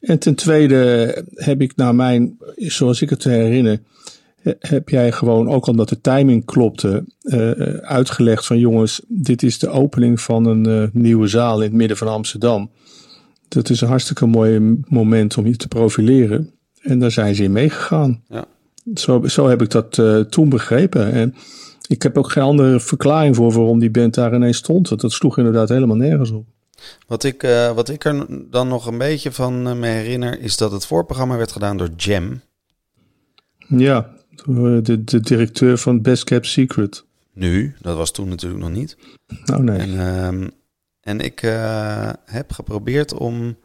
En 0.00 0.18
ten 0.18 0.34
tweede 0.34 1.24
heb 1.34 1.60
ik 1.60 1.76
naar 1.76 1.94
mijn, 1.94 2.38
zoals 2.56 3.02
ik 3.02 3.10
het 3.10 3.24
herinner, 3.24 3.80
heb 4.58 4.88
jij 4.88 5.12
gewoon, 5.12 5.48
ook 5.48 5.66
omdat 5.66 5.88
de 5.88 6.00
timing 6.00 6.44
klopte, 6.44 7.04
uh, 7.22 7.50
uitgelegd 7.74 8.46
van 8.46 8.58
jongens, 8.58 9.00
dit 9.08 9.42
is 9.42 9.58
de 9.58 9.68
opening 9.68 10.20
van 10.20 10.44
een 10.44 10.68
uh, 10.68 10.88
nieuwe 10.92 11.26
zaal 11.26 11.56
in 11.56 11.68
het 11.68 11.72
midden 11.72 11.96
van 11.96 12.08
Amsterdam. 12.08 12.70
Dat 13.50 13.70
is 13.70 13.80
een 13.80 13.88
hartstikke 13.88 14.26
mooi 14.26 14.80
moment 14.88 15.36
om 15.36 15.46
je 15.46 15.56
te 15.56 15.68
profileren. 15.68 16.50
En 16.80 16.98
daar 16.98 17.10
zijn 17.10 17.34
ze 17.34 17.42
in 17.42 17.52
meegegaan. 17.52 18.22
Ja. 18.28 18.44
Zo, 18.94 19.26
zo 19.26 19.48
heb 19.48 19.62
ik 19.62 19.70
dat 19.70 19.98
uh, 19.98 20.20
toen 20.20 20.48
begrepen. 20.48 21.12
En 21.12 21.34
ik 21.86 22.02
heb 22.02 22.18
ook 22.18 22.30
geen 22.30 22.42
andere 22.42 22.80
verklaring 22.80 23.36
voor 23.36 23.52
waarom 23.52 23.78
die 23.78 23.90
band 23.90 24.14
daar 24.14 24.34
ineens 24.34 24.56
stond. 24.56 24.88
Want 24.88 25.00
dat 25.00 25.12
sloeg 25.12 25.38
inderdaad 25.38 25.68
helemaal 25.68 25.96
nergens 25.96 26.30
op. 26.30 26.46
Wat 27.06 27.24
ik, 27.24 27.42
uh, 27.42 27.72
wat 27.72 27.88
ik 27.88 28.04
er 28.04 28.26
dan 28.50 28.68
nog 28.68 28.86
een 28.86 28.98
beetje 28.98 29.32
van 29.32 29.66
uh, 29.66 29.74
me 29.74 29.86
herinner, 29.86 30.40
is 30.40 30.56
dat 30.56 30.72
het 30.72 30.86
voorprogramma 30.86 31.36
werd 31.36 31.52
gedaan 31.52 31.76
door 31.76 31.90
Jam. 31.96 32.40
Ja, 33.66 34.10
de, 34.46 35.04
de 35.04 35.20
directeur 35.20 35.78
van 35.78 36.02
Best 36.02 36.24
Kept 36.24 36.46
Secret. 36.46 37.04
Nu, 37.34 37.74
dat 37.80 37.96
was 37.96 38.10
toen 38.10 38.28
natuurlijk 38.28 38.62
nog 38.62 38.70
niet. 38.70 38.96
Nou 39.44 39.62
nee. 39.62 39.78
En, 39.78 39.90
uh, 39.90 40.48
en 41.10 41.20
ik 41.20 41.42
uh, 41.42 42.10
heb 42.24 42.52
geprobeerd 42.52 43.12
om 43.12 43.56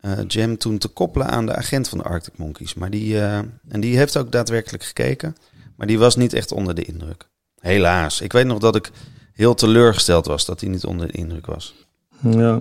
uh, 0.00 0.12
Jam 0.26 0.58
toen 0.58 0.78
te 0.78 0.88
koppelen 0.88 1.28
aan 1.28 1.46
de 1.46 1.54
agent 1.54 1.88
van 1.88 1.98
de 1.98 2.04
Arctic 2.04 2.38
Monkeys. 2.38 2.74
Maar 2.74 2.90
die, 2.90 3.14
uh, 3.14 3.36
en 3.68 3.80
die 3.80 3.96
heeft 3.96 4.16
ook 4.16 4.32
daadwerkelijk 4.32 4.84
gekeken. 4.84 5.36
Maar 5.76 5.86
die 5.86 5.98
was 5.98 6.16
niet 6.16 6.32
echt 6.32 6.52
onder 6.52 6.74
de 6.74 6.84
indruk. 6.84 7.28
Helaas. 7.60 8.20
Ik 8.20 8.32
weet 8.32 8.46
nog 8.46 8.58
dat 8.58 8.76
ik 8.76 8.90
heel 9.32 9.54
teleurgesteld 9.54 10.26
was 10.26 10.44
dat 10.44 10.60
hij 10.60 10.70
niet 10.70 10.84
onder 10.84 11.06
de 11.06 11.12
indruk 11.12 11.46
was. 11.46 11.74
Ja. 12.20 12.60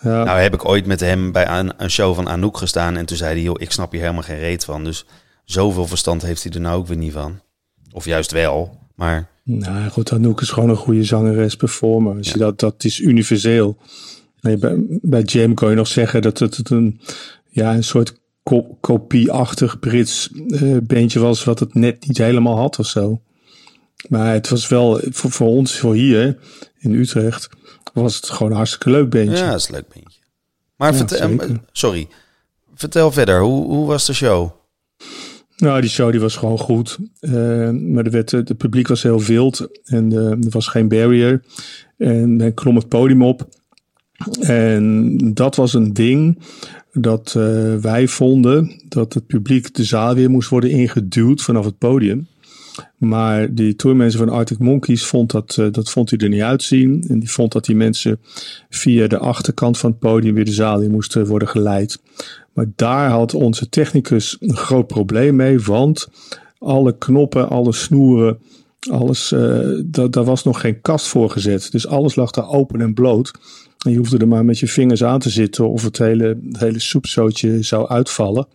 ja. 0.00 0.24
Nou 0.24 0.40
heb 0.40 0.54
ik 0.54 0.64
ooit 0.64 0.86
met 0.86 1.00
hem 1.00 1.32
bij 1.32 1.48
een, 1.48 1.72
een 1.76 1.90
show 1.90 2.14
van 2.14 2.28
Anouk 2.28 2.56
gestaan. 2.56 2.96
En 2.96 3.06
toen 3.06 3.16
zei 3.16 3.32
hij, 3.32 3.42
joh, 3.42 3.60
ik 3.60 3.72
snap 3.72 3.92
hier 3.92 4.00
helemaal 4.00 4.22
geen 4.22 4.38
reet 4.38 4.64
van. 4.64 4.84
Dus 4.84 5.06
zoveel 5.44 5.86
verstand 5.86 6.22
heeft 6.22 6.42
hij 6.42 6.52
er 6.52 6.60
nou 6.60 6.78
ook 6.78 6.86
weer 6.86 6.96
niet 6.96 7.12
van. 7.12 7.40
Of 7.92 8.04
juist 8.04 8.30
wel, 8.30 8.78
maar... 8.94 9.30
Nou 9.44 9.88
goed, 9.88 10.12
Anouk 10.12 10.40
is 10.40 10.50
gewoon 10.50 10.68
een 10.68 10.76
goede 10.76 11.04
zangeres, 11.04 11.56
performer. 11.56 12.16
Dus 12.16 12.32
ja. 12.32 12.38
dat, 12.38 12.60
dat 12.60 12.84
is 12.84 13.00
universeel. 13.00 13.76
Bij, 14.40 14.58
bij 15.02 15.22
Jam 15.22 15.54
kan 15.54 15.70
je 15.70 15.76
nog 15.76 15.86
zeggen 15.86 16.22
dat 16.22 16.38
het 16.38 16.70
een, 16.70 17.00
ja, 17.48 17.74
een 17.74 17.84
soort 17.84 18.20
ko 18.42 18.78
kopieachtig 18.80 19.78
Brits 19.78 20.30
uh, 20.46 20.76
bandje 20.82 21.20
was... 21.20 21.44
wat 21.44 21.58
het 21.58 21.74
net 21.74 22.06
niet 22.06 22.18
helemaal 22.18 22.56
had 22.56 22.78
of 22.78 22.86
zo. 22.86 23.20
Maar 24.08 24.32
het 24.32 24.48
was 24.48 24.68
wel, 24.68 25.00
voor, 25.10 25.30
voor 25.30 25.48
ons, 25.48 25.78
voor 25.78 25.94
hier 25.94 26.38
in 26.78 26.94
Utrecht... 26.94 27.48
was 27.92 28.16
het 28.16 28.30
gewoon 28.30 28.50
een 28.50 28.56
hartstikke 28.56 28.90
leuk 28.90 29.10
bandje. 29.10 29.36
Ja, 29.36 29.50
dat 29.50 29.60
is 29.60 29.68
een 29.68 29.74
leuk 29.74 29.88
bandje. 29.94 30.20
Maar 30.76 30.92
ja, 30.92 30.96
vertel, 30.96 31.30
um, 31.30 31.64
sorry, 31.72 32.08
vertel 32.74 33.12
verder, 33.12 33.40
hoe, 33.40 33.64
hoe 33.64 33.86
was 33.86 34.06
de 34.06 34.12
show? 34.12 34.50
Nou, 35.62 35.80
die 35.80 35.90
show 35.90 36.10
die 36.10 36.20
was 36.20 36.36
gewoon 36.36 36.58
goed. 36.58 36.98
Uh, 37.20 37.70
maar 37.70 38.10
werd, 38.10 38.30
het 38.30 38.56
publiek 38.56 38.88
was 38.88 39.02
heel 39.02 39.20
wild 39.20 39.68
en 39.84 40.12
uh, 40.12 40.30
er 40.30 40.50
was 40.50 40.66
geen 40.66 40.88
barrier. 40.88 41.42
En 41.98 42.36
men 42.36 42.54
klom 42.54 42.76
het 42.76 42.88
podium 42.88 43.22
op. 43.22 43.48
En 44.40 45.18
dat 45.34 45.56
was 45.56 45.74
een 45.74 45.92
ding 45.92 46.38
dat 46.92 47.32
wij 47.80 48.08
vonden 48.08 48.82
dat 48.88 49.14
het 49.14 49.26
publiek 49.26 49.74
de 49.74 49.84
zaal 49.84 50.14
weer 50.14 50.30
moest 50.30 50.48
worden 50.48 50.70
ingeduwd 50.70 51.42
vanaf 51.42 51.64
het 51.64 51.78
podium. 51.78 52.26
Maar 52.96 53.54
die 53.54 53.76
tourmensen 53.76 54.18
van 54.18 54.28
Arctic 54.28 54.58
Monkeys 54.58 55.04
vond 55.04 55.30
dat, 55.30 55.56
uh, 55.60 55.66
dat 55.70 55.90
vond 55.90 56.10
hij 56.10 56.18
er 56.18 56.28
niet 56.28 56.40
uitzien. 56.40 57.04
En 57.08 57.18
die 57.18 57.30
vond 57.30 57.52
dat 57.52 57.64
die 57.64 57.76
mensen 57.76 58.20
via 58.70 59.06
de 59.06 59.18
achterkant 59.18 59.78
van 59.78 59.90
het 59.90 59.98
podium 59.98 60.34
weer 60.34 60.44
de 60.44 60.52
zaal 60.52 60.80
in 60.80 60.90
moesten 60.90 61.26
worden 61.26 61.48
geleid. 61.48 62.00
Maar 62.52 62.66
daar 62.76 63.10
had 63.10 63.34
onze 63.34 63.68
technicus 63.68 64.36
een 64.40 64.56
groot 64.56 64.86
probleem 64.86 65.36
mee, 65.36 65.60
want 65.60 66.08
alle 66.58 66.98
knoppen, 66.98 67.48
alle 67.48 67.72
snoeren, 67.72 68.38
alles, 68.90 69.28
da 69.84 70.08
daar 70.08 70.24
was 70.24 70.44
nog 70.44 70.60
geen 70.60 70.80
kast 70.80 71.06
voor 71.06 71.30
gezet. 71.30 71.72
Dus 71.72 71.86
alles 71.86 72.14
lag 72.14 72.30
daar 72.30 72.48
open 72.48 72.80
en 72.80 72.94
bloot. 72.94 73.32
En 73.84 73.90
je 73.90 73.96
hoefde 73.96 74.18
er 74.18 74.28
maar 74.28 74.44
met 74.44 74.58
je 74.58 74.68
vingers 74.68 75.04
aan 75.04 75.18
te 75.18 75.30
zitten 75.30 75.68
of 75.68 75.82
het 75.82 75.98
hele, 75.98 76.38
het 76.52 76.60
hele 76.60 76.80
soepzootje 76.80 77.62
zou 77.62 77.88
uitvallen. 77.88 78.46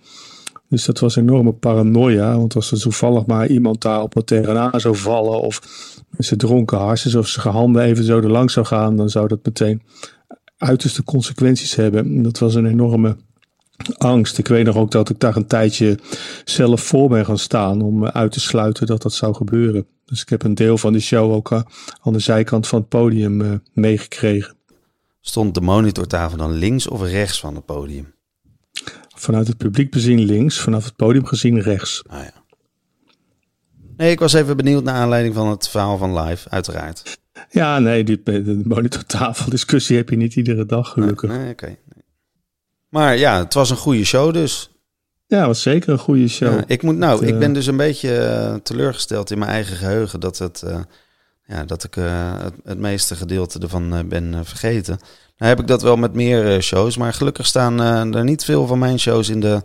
Dus 0.70 0.86
dat 0.86 1.00
was 1.00 1.16
enorme 1.16 1.54
paranoia. 1.54 2.38
Want 2.38 2.56
als 2.56 2.72
er 2.72 2.80
toevallig 2.80 3.26
maar 3.26 3.48
iemand 3.48 3.82
daar 3.82 4.02
op 4.02 4.14
het 4.14 4.28
tegenaan 4.28 4.80
zou 4.80 4.96
vallen. 4.96 5.42
Of 5.42 5.62
ze 6.20 6.36
dronken 6.36 6.78
harsjes 6.78 7.16
of 7.16 7.28
zijn 7.28 7.54
handen 7.54 7.82
even 7.82 8.04
zo 8.04 8.18
er 8.18 8.32
langs 8.32 8.54
zou 8.54 8.66
gaan. 8.66 8.96
Dan 8.96 9.10
zou 9.10 9.28
dat 9.28 9.46
meteen 9.46 9.82
uiterste 10.58 11.04
consequenties 11.04 11.76
hebben. 11.76 12.22
Dat 12.22 12.40
was 12.40 12.56
een 12.56 12.66
enorme 12.66 13.16
angst. 13.98 14.38
Ik 14.38 14.48
weet 14.48 14.66
nog 14.66 14.76
ook 14.76 14.92
dat 14.92 15.10
ik 15.10 15.20
daar 15.20 15.36
een 15.36 15.48
tijdje 15.48 16.00
zelf 16.46 16.82
voor 16.82 17.10
ben 17.10 17.26
gaan 17.26 17.38
staan. 17.38 17.82
Om 17.82 18.06
uit 18.06 18.32
te 18.32 18.40
sluiten 18.40 18.88
dat 18.88 19.02
dat 19.02 19.14
zou 19.14 19.36
gebeuren. 19.36 19.86
Dus 20.06 20.22
ik 20.22 20.30
heb 20.30 20.44
een 20.44 20.56
deel 20.56 20.78
van 20.78 20.94
de 20.94 21.00
show 21.00 21.32
ook 21.32 21.52
eh, 21.52 21.62
aan 22.02 22.14
de 22.14 22.20
zijkant 22.20 22.68
van 22.68 22.80
het 22.80 22.90
podium 22.90 23.42
uh, 23.42 23.52
meegekregen. 23.74 24.56
Stond 25.22 25.54
de 25.54 25.62
monitortafel 25.62 26.38
dan 26.38 26.52
links 26.52 26.88
of 26.88 27.02
rechts 27.02 27.40
van 27.40 27.56
het 27.56 27.66
podium? 27.66 28.17
Vanuit 29.20 29.48
het 29.48 29.58
publiek 29.58 29.92
bezien 29.92 30.20
links, 30.20 30.60
vanaf 30.60 30.86
het 30.86 30.96
podium 30.96 31.26
gezien 31.26 31.62
rechts. 31.62 32.04
Ah 32.08 32.24
ja. 32.24 32.44
Nee, 33.98 34.12
ik 34.12 34.20
was 34.20 34.34
even 34.34 34.58
benieuwd 34.58 34.84
naar 34.84 34.96
aanleiding 34.96 35.36
van 35.36 35.50
het 35.50 35.70
verhaal 35.70 35.98
van 35.98 36.20
live, 36.20 36.50
uiteraard. 36.50 37.20
Ja, 37.50 37.80
nee, 37.80 38.04
die, 38.04 38.24
de 38.24 38.62
monitortafeldiscussie 38.64 39.98
heb 39.98 40.10
je 40.10 40.16
niet 40.16 40.36
iedere 40.36 40.66
dag, 40.66 40.90
gelukkig. 40.90 41.30
Nee, 41.30 41.38
nee 41.40 41.52
oké. 41.52 41.64
Okay. 41.64 41.80
Maar 42.90 43.18
ja, 43.18 43.40
het 43.44 43.54
was 43.54 43.70
een 43.70 43.78
goede 43.78 44.06
show 44.06 44.34
dus. 44.34 44.72
Ja, 45.26 45.38
het 45.38 45.48
was 45.48 45.62
zeker 45.62 45.90
een 45.90 45.98
goede 45.98 46.28
show. 46.28 46.54
Ja, 46.54 46.64
ik, 46.68 46.82
moet, 46.82 46.98
nou, 46.98 47.26
ik 47.26 47.40
ben 47.40 47.54
dus 47.54 47.68
een 47.68 47.78
beetje 47.78 48.10
uh, 48.10 48.56
teleurgesteld 48.56 49.32
in 49.32 49.40
mijn 49.40 49.52
eigen 49.52 49.76
geheugen 49.76 50.20
dat, 50.20 50.38
het, 50.38 50.64
uh, 50.66 50.80
ja, 51.48 51.66
dat 51.66 51.84
ik 51.84 51.96
uh, 51.96 52.40
het, 52.42 52.54
het, 52.64 52.78
meeste 52.78 53.16
gedeelte 53.16 53.60
ervan 53.60 54.08
ben 54.08 54.46
vergeten. 54.46 55.00
Nou 55.38 55.50
heb 55.50 55.60
ik 55.60 55.68
dat 55.68 55.82
wel 55.82 55.96
met 55.96 56.14
meer 56.14 56.62
shows, 56.62 56.98
maar 56.98 57.14
gelukkig 57.14 57.46
staan 57.46 57.80
er 58.14 58.24
niet 58.24 58.44
veel 58.44 58.68
van 58.68 58.80
mijn 58.80 59.00
shows 59.00 59.30
in 59.30 59.40
de 59.40 59.62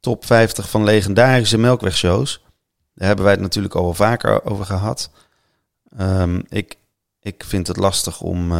top 0.00 0.24
50 0.24 0.70
van 0.70 0.84
legendarische 0.84 1.58
melkwegshows. 1.58 2.42
Daar 2.94 3.06
hebben 3.06 3.24
wij 3.24 3.34
het 3.34 3.42
natuurlijk 3.42 3.74
al 3.74 3.82
wel 3.82 3.94
vaker 3.94 4.44
over 4.44 4.64
gehad. 4.64 5.10
Um, 6.00 6.42
ik, 6.48 6.76
ik 7.20 7.44
vind 7.46 7.66
het 7.66 7.76
lastig 7.76 8.20
om 8.20 8.52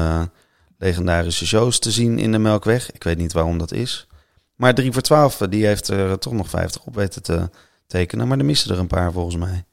legendarische 0.80 1.46
shows 1.46 1.78
te 1.78 1.90
zien 1.90 2.18
in 2.18 2.32
de 2.32 2.38
Melkweg. 2.38 2.92
Ik 2.92 3.02
weet 3.02 3.18
niet 3.18 3.32
waarom 3.32 3.58
dat 3.58 3.72
is. 3.72 4.06
Maar 4.54 4.74
3 4.74 4.92
voor 4.92 5.02
12, 5.02 5.36
die 5.36 5.66
heeft 5.66 5.88
er 5.88 6.18
toch 6.18 6.32
nog 6.32 6.48
50 6.48 6.84
op 6.84 6.94
weten 6.94 7.22
te 7.22 7.50
tekenen. 7.86 8.28
Maar 8.28 8.38
er 8.38 8.44
missen 8.44 8.70
er 8.70 8.78
een 8.78 8.86
paar 8.86 9.12
volgens 9.12 9.36
mij. 9.36 9.64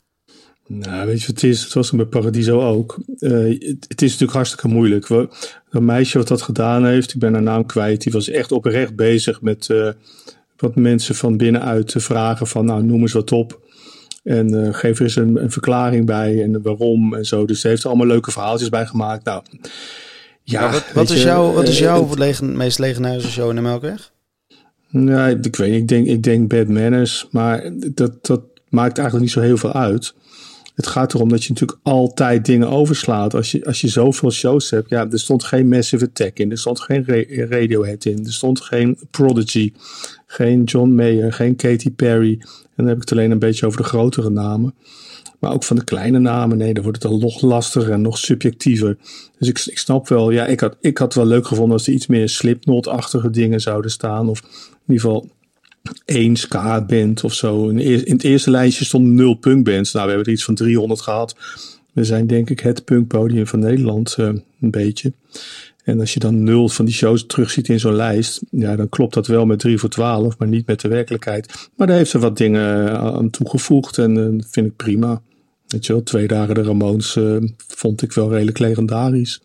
Nou, 0.67 1.07
weet 1.07 1.21
je 1.21 1.27
wat 1.27 1.41
het 1.41 1.51
is? 1.51 1.63
Het 1.63 1.73
was 1.73 1.91
bij 1.91 2.05
Paradiso 2.05 2.61
ook. 2.61 2.97
Uh, 3.19 3.59
het, 3.59 3.85
het, 3.87 4.01
is 4.01 4.11
natuurlijk 4.11 4.31
hartstikke 4.31 4.67
moeilijk. 4.67 5.07
We, 5.07 5.27
een 5.69 5.85
meisje 5.85 6.17
wat 6.17 6.27
dat 6.27 6.41
gedaan 6.41 6.85
heeft, 6.85 7.13
ik 7.13 7.19
ben 7.19 7.33
haar 7.33 7.41
naam 7.41 7.65
kwijt, 7.65 8.01
die 8.01 8.13
was 8.13 8.29
echt 8.29 8.51
oprecht 8.51 8.95
bezig 8.95 9.41
met 9.41 9.67
uh, 9.71 9.89
wat 10.57 10.75
mensen 10.75 11.15
van 11.15 11.37
binnenuit 11.37 11.87
te 11.87 11.99
vragen 11.99 12.47
van, 12.47 12.65
nou, 12.65 12.83
noem 12.83 13.01
eens 13.01 13.13
wat 13.13 13.31
op. 13.31 13.65
En 14.23 14.53
uh, 14.53 14.73
geef 14.73 14.97
er 14.97 15.03
eens 15.03 15.15
een, 15.15 15.43
een, 15.43 15.51
verklaring 15.51 16.05
bij 16.05 16.43
en 16.43 16.61
waarom 16.61 17.13
en 17.13 17.25
zo. 17.25 17.45
Dus 17.45 17.61
ze 17.61 17.67
heeft 17.67 17.83
er 17.83 17.89
allemaal 17.89 18.07
leuke 18.07 18.31
verhaaltjes 18.31 18.69
bij 18.69 18.85
gemaakt. 18.85 19.25
Nou, 19.25 19.43
ja, 20.43 20.71
wat, 20.71 20.85
wat 20.93 21.09
is, 21.09 21.23
jouw, 21.23 21.53
wat 21.53 21.67
is 21.67 21.79
jouw 21.79 22.09
legen, 22.15 22.57
meest 22.57 22.79
legendarische 22.79 23.31
show 23.31 23.49
in 23.49 23.55
de 23.55 23.61
Melkweg? 23.61 24.11
Ja, 24.89 25.27
ik 25.27 25.55
weet 25.55 25.71
niet. 25.71 25.81
Ik 25.81 25.87
denk, 25.87 26.07
ik 26.07 26.23
denk 26.23 26.49
Bad 26.49 26.67
Manners. 26.67 27.27
Maar 27.31 27.71
dat, 27.93 28.25
dat 28.25 28.41
maakt 28.69 28.97
eigenlijk 28.97 29.27
niet 29.27 29.35
zo 29.35 29.41
heel 29.41 29.57
veel 29.57 29.73
uit. 29.73 30.13
Het 30.77 30.87
gaat 30.87 31.13
erom 31.13 31.29
dat 31.29 31.43
je 31.43 31.49
natuurlijk 31.49 31.79
altijd 31.83 32.45
dingen 32.45 32.69
overslaat. 32.69 33.33
Als 33.33 33.51
je, 33.51 33.65
als 33.65 33.81
je 33.81 33.87
zoveel 33.87 34.31
shows 34.31 34.69
hebt. 34.69 34.89
Ja, 34.89 35.09
er 35.09 35.19
stond 35.19 35.43
geen 35.43 35.67
Massive 35.67 36.05
Attack 36.05 36.39
in. 36.39 36.51
Er 36.51 36.57
stond 36.57 36.79
geen 36.79 37.05
Radiohead 37.49 38.05
in. 38.05 38.25
Er 38.25 38.33
stond 38.33 38.61
geen 38.61 38.99
Prodigy. 39.11 39.73
Geen 40.25 40.63
John 40.63 40.89
Mayer. 40.89 41.33
Geen 41.33 41.55
Katy 41.55 41.91
Perry. 41.91 42.37
En 42.41 42.47
dan 42.75 42.85
heb 42.85 42.95
ik 42.95 43.01
het 43.01 43.11
alleen 43.11 43.31
een 43.31 43.39
beetje 43.39 43.65
over 43.65 43.81
de 43.81 43.87
grotere 43.87 44.29
namen. 44.29 44.75
Maar 45.39 45.53
ook 45.53 45.63
van 45.63 45.75
de 45.75 45.83
kleine 45.83 46.19
namen, 46.19 46.57
nee, 46.57 46.73
dan 46.73 46.83
wordt 46.83 47.03
het 47.03 47.11
al 47.11 47.17
nog 47.17 47.41
lastiger 47.41 47.91
en 47.91 48.01
nog 48.01 48.17
subjectiever. 48.17 48.97
Dus 49.39 49.67
ik, 49.67 49.77
snap 49.77 50.07
wel, 50.07 50.31
ja, 50.31 50.45
ik 50.45 50.59
had, 50.59 50.77
ik 50.81 50.97
had 50.97 51.13
wel 51.13 51.25
leuk 51.25 51.47
gevonden 51.47 51.73
als 51.73 51.87
er 51.87 51.93
iets 51.93 52.07
meer 52.07 52.29
slipknot-achtige 52.29 53.29
dingen 53.29 53.61
zouden 53.61 53.91
staan. 53.91 54.29
Of 54.29 54.41
in 54.41 54.93
ieder 54.93 55.01
geval 55.03 55.29
één 56.05 56.35
ska-band 56.35 57.23
of 57.23 57.33
zo. 57.33 57.67
In, 57.67 57.99
het 58.03 58.23
eerste 58.23 58.51
lijstje 58.51 58.85
stond 58.85 59.07
nul 59.07 59.33
punkbands. 59.33 59.91
Nou, 59.91 60.05
we 60.05 60.11
hebben 60.11 60.27
er 60.27 60.33
iets 60.33 60.45
van 60.45 60.55
300 60.55 61.01
gehad. 61.01 61.35
We 61.93 62.03
zijn 62.03 62.27
denk 62.27 62.49
ik 62.49 62.59
het 62.59 62.85
punkpodium 62.85 63.47
van 63.47 63.59
Nederland, 63.59 64.15
uh, 64.19 64.25
een 64.61 64.71
beetje. 64.71 65.13
En 65.83 65.99
als 65.99 66.13
je 66.13 66.19
dan 66.19 66.43
nul 66.43 66.69
van 66.69 66.85
die 66.85 66.93
shows 66.93 67.25
terugziet 67.25 67.69
in 67.69 67.79
zo'n 67.79 67.95
lijst, 67.95 68.41
ja, 68.49 68.75
dan 68.75 68.89
klopt 68.89 69.13
dat 69.13 69.27
wel 69.27 69.45
met 69.45 69.59
3 69.59 69.77
voor 69.77 69.89
12, 69.89 70.37
maar 70.37 70.47
niet 70.47 70.67
met 70.67 70.81
de 70.81 70.87
werkelijkheid. 70.87 71.69
Maar 71.75 71.87
daar 71.87 71.97
heeft 71.97 72.09
ze 72.09 72.19
wat 72.19 72.37
dingen 72.37 72.97
aan 72.99 73.29
toegevoegd 73.29 73.97
en 73.97 74.15
uh, 74.15 74.41
vind 74.49 74.67
ik 74.67 74.75
prima. 74.75 75.21
Weet 75.67 75.85
je 75.85 75.93
wel, 75.93 76.03
twee 76.03 76.27
dagen 76.27 76.55
de 76.55 76.63
Ramones 76.63 77.15
uh, 77.15 77.37
vond 77.67 78.01
ik 78.01 78.11
wel 78.11 78.31
redelijk 78.31 78.59
legendarisch. 78.59 79.41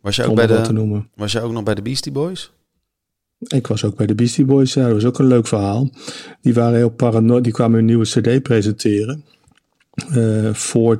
Was 0.00 0.16
je, 0.16 0.24
ook 0.24 0.34
bij 0.34 0.46
de, 0.46 1.02
was 1.14 1.32
je 1.32 1.40
ook 1.40 1.52
nog 1.52 1.62
bij 1.62 1.74
de 1.74 1.82
Beastie 1.82 2.12
Boys? 2.12 2.52
Ik 3.38 3.66
was 3.66 3.84
ook 3.84 3.96
bij 3.96 4.06
de 4.06 4.14
Beastie 4.14 4.44
Boys, 4.44 4.74
ja, 4.74 4.84
dat 4.84 4.92
was 4.92 5.04
ook 5.04 5.18
een 5.18 5.26
leuk 5.26 5.46
verhaal. 5.46 5.90
Die 6.40 6.54
waren 6.54 6.76
heel 6.76 6.90
paranoid, 6.90 7.44
die 7.44 7.52
kwamen 7.52 7.78
een 7.78 7.84
nieuwe 7.84 8.04
cd 8.04 8.42
presenteren. 8.42 9.24
Uh, 10.16 10.50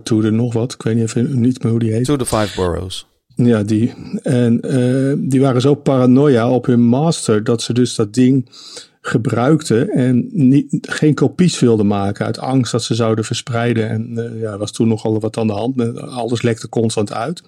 to 0.03 0.21
the 0.21 0.31
nog 0.31 0.53
wat, 0.53 0.73
ik 0.73 0.83
weet 0.83 0.95
niet, 0.95 1.05
even, 1.05 1.41
niet 1.41 1.63
meer 1.63 1.71
hoe 1.71 1.81
die 1.81 1.93
heet. 1.93 2.05
To 2.05 2.17
the 2.17 2.27
Five 2.27 2.57
Boroughs. 2.57 3.07
Ja, 3.35 3.63
die. 3.63 3.95
En 4.23 4.61
uh, 4.65 5.31
die 5.31 5.41
waren 5.41 5.61
zo 5.61 5.75
paranoia 5.75 6.51
op 6.51 6.67
hun 6.67 6.81
master 6.81 7.45
dat 7.45 7.63
ze 7.63 7.73
dus 7.73 7.95
dat 7.95 8.15
ding 8.15 8.49
gebruikten 9.01 9.91
en 9.91 10.29
niet, 10.33 10.79
geen 10.81 11.15
kopies 11.15 11.61
wilden 11.61 11.87
maken 11.87 12.27
uit 12.27 12.39
angst 12.39 12.73
dat 12.73 12.83
ze 12.83 12.95
zouden 12.95 13.25
verspreiden. 13.25 13.89
En 13.89 14.11
uh, 14.13 14.41
ja, 14.41 14.59
was 14.59 14.73
toen 14.73 14.89
nogal 14.89 15.21
wat 15.21 15.37
aan 15.37 15.47
de 15.47 15.53
hand. 15.53 15.99
Alles 15.99 16.43
lekte 16.43 16.69
constant 16.69 17.13
uit. 17.13 17.43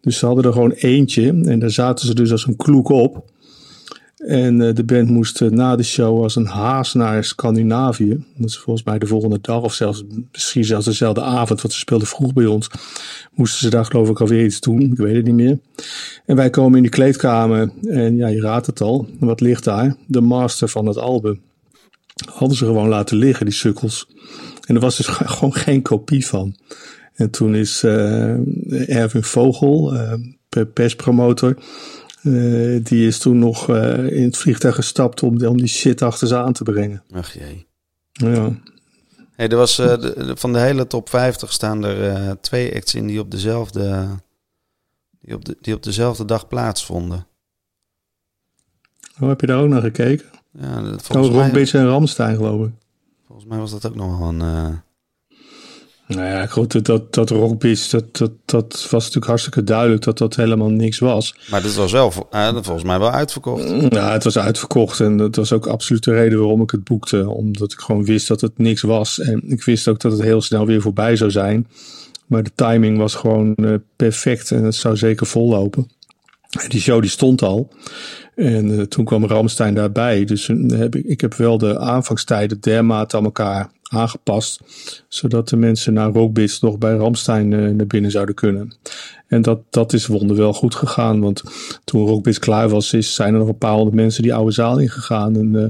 Dus 0.00 0.18
ze 0.18 0.26
hadden 0.26 0.44
er 0.44 0.52
gewoon 0.52 0.70
eentje 0.70 1.28
en 1.44 1.58
daar 1.58 1.70
zaten 1.70 2.06
ze 2.06 2.14
dus 2.14 2.32
als 2.32 2.46
een 2.46 2.56
kloek 2.56 2.88
op. 2.88 3.24
En 4.26 4.60
uh, 4.60 4.74
de 4.74 4.84
band 4.84 5.08
moest 5.08 5.40
uh, 5.40 5.50
na 5.50 5.76
de 5.76 5.82
show 5.82 6.22
als 6.22 6.36
een 6.36 6.46
haas 6.46 6.94
naar 6.94 7.24
Scandinavië. 7.24 8.24
Dat 8.36 8.48
is 8.48 8.58
volgens 8.58 8.86
mij 8.86 8.98
de 8.98 9.06
volgende 9.06 9.38
dag 9.40 9.62
of 9.62 9.74
zelfs 9.74 10.04
misschien 10.32 10.64
zelfs 10.64 10.86
dezelfde 10.86 11.22
avond, 11.22 11.60
want 11.60 11.74
ze 11.74 11.80
speelden 11.80 12.08
vroeg 12.08 12.32
bij 12.32 12.46
ons. 12.46 12.70
Moesten 13.34 13.60
ze 13.60 13.70
daar 13.70 13.84
geloof 13.84 14.08
ik 14.08 14.20
alweer 14.20 14.44
iets 14.44 14.60
doen, 14.60 14.80
ik 14.80 14.96
weet 14.96 15.16
het 15.16 15.24
niet 15.24 15.34
meer. 15.34 15.58
En 16.26 16.36
wij 16.36 16.50
komen 16.50 16.76
in 16.76 16.82
de 16.82 16.88
kleedkamer 16.88 17.72
en 17.82 18.16
ja, 18.16 18.26
je 18.26 18.40
raadt 18.40 18.66
het 18.66 18.80
al. 18.80 19.08
Wat 19.18 19.40
ligt 19.40 19.64
daar? 19.64 19.96
De 20.06 20.20
master 20.20 20.68
van 20.68 20.86
het 20.86 20.96
album. 20.96 21.40
Hadden 22.32 22.56
ze 22.56 22.64
gewoon 22.64 22.88
laten 22.88 23.16
liggen, 23.16 23.46
die 23.46 23.54
sukkels. 23.54 24.08
En 24.66 24.74
er 24.74 24.80
was 24.80 24.96
dus 24.96 25.06
gewoon 25.36 25.54
geen 25.54 25.82
kopie 25.82 26.26
van. 26.26 26.56
En 27.14 27.30
toen 27.30 27.54
is 27.54 27.82
uh, 27.82 28.96
Erwin 28.96 29.22
Vogel, 29.24 29.94
perspromotor 30.72 31.56
uh, 32.22 32.84
die 32.84 33.06
is 33.06 33.18
toen 33.18 33.38
nog 33.38 33.68
uh, 33.70 34.10
in 34.10 34.24
het 34.24 34.36
vliegtuig 34.36 34.74
gestapt 34.74 35.22
om, 35.22 35.44
om 35.46 35.56
die 35.56 35.66
shit 35.66 36.02
achter 36.02 36.28
ze 36.28 36.36
aan 36.36 36.52
te 36.52 36.62
brengen. 36.62 37.02
Ach 37.10 37.32
jee. 37.32 37.66
Ja. 38.12 38.60
Hey, 39.32 39.48
er 39.48 39.56
was, 39.56 39.78
uh, 39.78 39.86
de, 39.86 40.32
van 40.36 40.52
de 40.52 40.58
hele 40.58 40.86
top 40.86 41.08
50 41.08 41.52
staan 41.52 41.84
er 41.84 42.40
twee 42.40 42.74
acts 42.74 42.94
in 42.94 43.06
die 43.06 43.20
op 43.20 43.30
dezelfde, 43.30 44.08
die 45.20 45.34
op, 45.34 45.44
de, 45.44 45.56
die 45.60 45.74
op 45.74 45.82
dezelfde 45.82 46.24
dag 46.24 46.48
plaatsvonden. 46.48 47.26
Hoe 49.14 49.22
oh, 49.22 49.28
heb 49.28 49.40
je 49.40 49.46
daar 49.46 49.62
ook 49.62 49.68
naar 49.68 49.80
gekeken? 49.80 50.26
Ja, 50.50 50.82
dat, 50.82 51.02
volgens 51.02 51.28
oh, 51.28 51.52
mij... 51.52 51.70
en 51.72 51.86
Ramstein 51.86 52.36
geloof 52.36 52.66
ik. 52.66 52.72
Volgens 53.26 53.48
mij 53.48 53.58
was 53.58 53.70
dat 53.70 53.86
ook 53.86 53.94
nog 53.94 54.18
wel 54.18 54.28
een 54.28 54.82
nou 56.14 56.28
ja, 56.28 56.46
goed, 56.46 56.84
dat, 56.84 57.14
dat 57.14 57.30
rockbeats, 57.30 57.90
dat, 57.90 58.16
dat, 58.16 58.30
dat 58.44 58.72
was 58.72 59.02
natuurlijk 59.02 59.26
hartstikke 59.26 59.64
duidelijk 59.64 60.02
dat 60.02 60.18
dat 60.18 60.36
helemaal 60.36 60.68
niks 60.68 60.98
was. 60.98 61.34
Maar 61.50 61.62
dit 61.62 61.74
was 61.74 61.92
wel 61.92 62.12
uh, 62.32 62.48
volgens 62.52 62.84
mij 62.84 62.98
wel 62.98 63.10
uitverkocht. 63.10 63.68
Ja, 63.88 64.12
het 64.12 64.24
was 64.24 64.38
uitverkocht 64.38 65.00
en 65.00 65.16
dat 65.16 65.36
was 65.36 65.52
ook 65.52 65.66
absoluut 65.66 66.04
de 66.04 66.12
reden 66.12 66.38
waarom 66.38 66.62
ik 66.62 66.70
het 66.70 66.84
boekte. 66.84 67.28
Omdat 67.28 67.72
ik 67.72 67.78
gewoon 67.78 68.04
wist 68.04 68.28
dat 68.28 68.40
het 68.40 68.58
niks 68.58 68.82
was. 68.82 69.18
En 69.18 69.42
ik 69.46 69.62
wist 69.62 69.88
ook 69.88 70.00
dat 70.00 70.12
het 70.12 70.22
heel 70.22 70.42
snel 70.42 70.66
weer 70.66 70.80
voorbij 70.80 71.16
zou 71.16 71.30
zijn. 71.30 71.66
Maar 72.26 72.42
de 72.42 72.52
timing 72.54 72.98
was 72.98 73.14
gewoon 73.14 73.54
uh, 73.56 73.74
perfect 73.96 74.50
en 74.50 74.64
het 74.64 74.74
zou 74.74 74.96
zeker 74.96 75.26
vollopen. 75.26 75.90
Die 76.68 76.80
show 76.80 77.00
die 77.00 77.10
stond 77.10 77.42
al. 77.42 77.68
En 78.34 78.70
uh, 78.70 78.82
toen 78.82 79.04
kwam 79.04 79.26
Ramstein 79.26 79.74
daarbij. 79.74 80.24
Dus 80.24 80.46
heb 80.66 80.94
ik, 80.94 81.04
ik 81.04 81.20
heb 81.20 81.34
wel 81.34 81.58
de 81.58 81.78
aanvangstijden 81.78 82.60
dermate 82.60 83.16
aan 83.16 83.24
elkaar 83.24 83.70
aangepast. 83.92 84.60
Zodat 85.08 85.48
de 85.48 85.56
mensen 85.56 85.92
naar 85.92 86.10
Rockbits 86.10 86.60
nog 86.60 86.78
bij 86.78 86.94
Ramstein 86.94 87.50
uh, 87.50 87.70
naar 87.70 87.86
binnen 87.86 88.10
zouden 88.10 88.34
kunnen. 88.34 88.72
En 89.26 89.42
dat, 89.42 89.60
dat 89.70 89.92
is 89.92 90.06
wonderwel 90.06 90.52
goed 90.52 90.74
gegaan. 90.74 91.20
Want 91.20 91.42
toen 91.84 92.06
Rockbits 92.06 92.38
klaar 92.38 92.68
was, 92.68 92.92
is, 92.92 93.14
zijn 93.14 93.32
er 93.32 93.38
nog 93.38 93.48
een 93.48 93.58
paar 93.58 93.74
honderd 93.74 93.96
mensen 93.96 94.22
die 94.22 94.34
oude 94.34 94.52
zaal 94.52 94.78
ingegaan. 94.78 95.36
En 95.36 95.54
uh, 95.54 95.66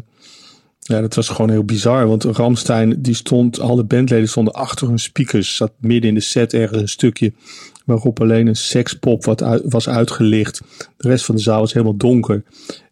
Ja, 0.80 1.00
dat 1.00 1.14
was 1.14 1.28
gewoon 1.28 1.50
heel 1.50 1.64
bizar. 1.64 2.06
Want 2.06 2.24
Ramstein, 2.24 3.02
die 3.02 3.14
stond, 3.14 3.60
alle 3.60 3.84
bandleden 3.84 4.28
stonden 4.28 4.54
achter 4.54 4.88
hun 4.88 4.98
speakers. 4.98 5.56
Zat 5.56 5.72
midden 5.78 6.08
in 6.08 6.14
de 6.14 6.20
set 6.20 6.54
ergens 6.54 6.80
een 6.80 6.88
stukje 6.88 7.32
waarop 7.84 8.20
alleen 8.20 8.46
een 8.46 8.56
sekspop 8.56 9.24
wat 9.24 9.60
was 9.64 9.88
uitgelicht. 9.88 10.60
De 10.96 11.08
rest 11.08 11.24
van 11.24 11.34
de 11.34 11.40
zaal 11.40 11.60
was 11.60 11.72
helemaal 11.72 11.96
donker. 11.96 12.42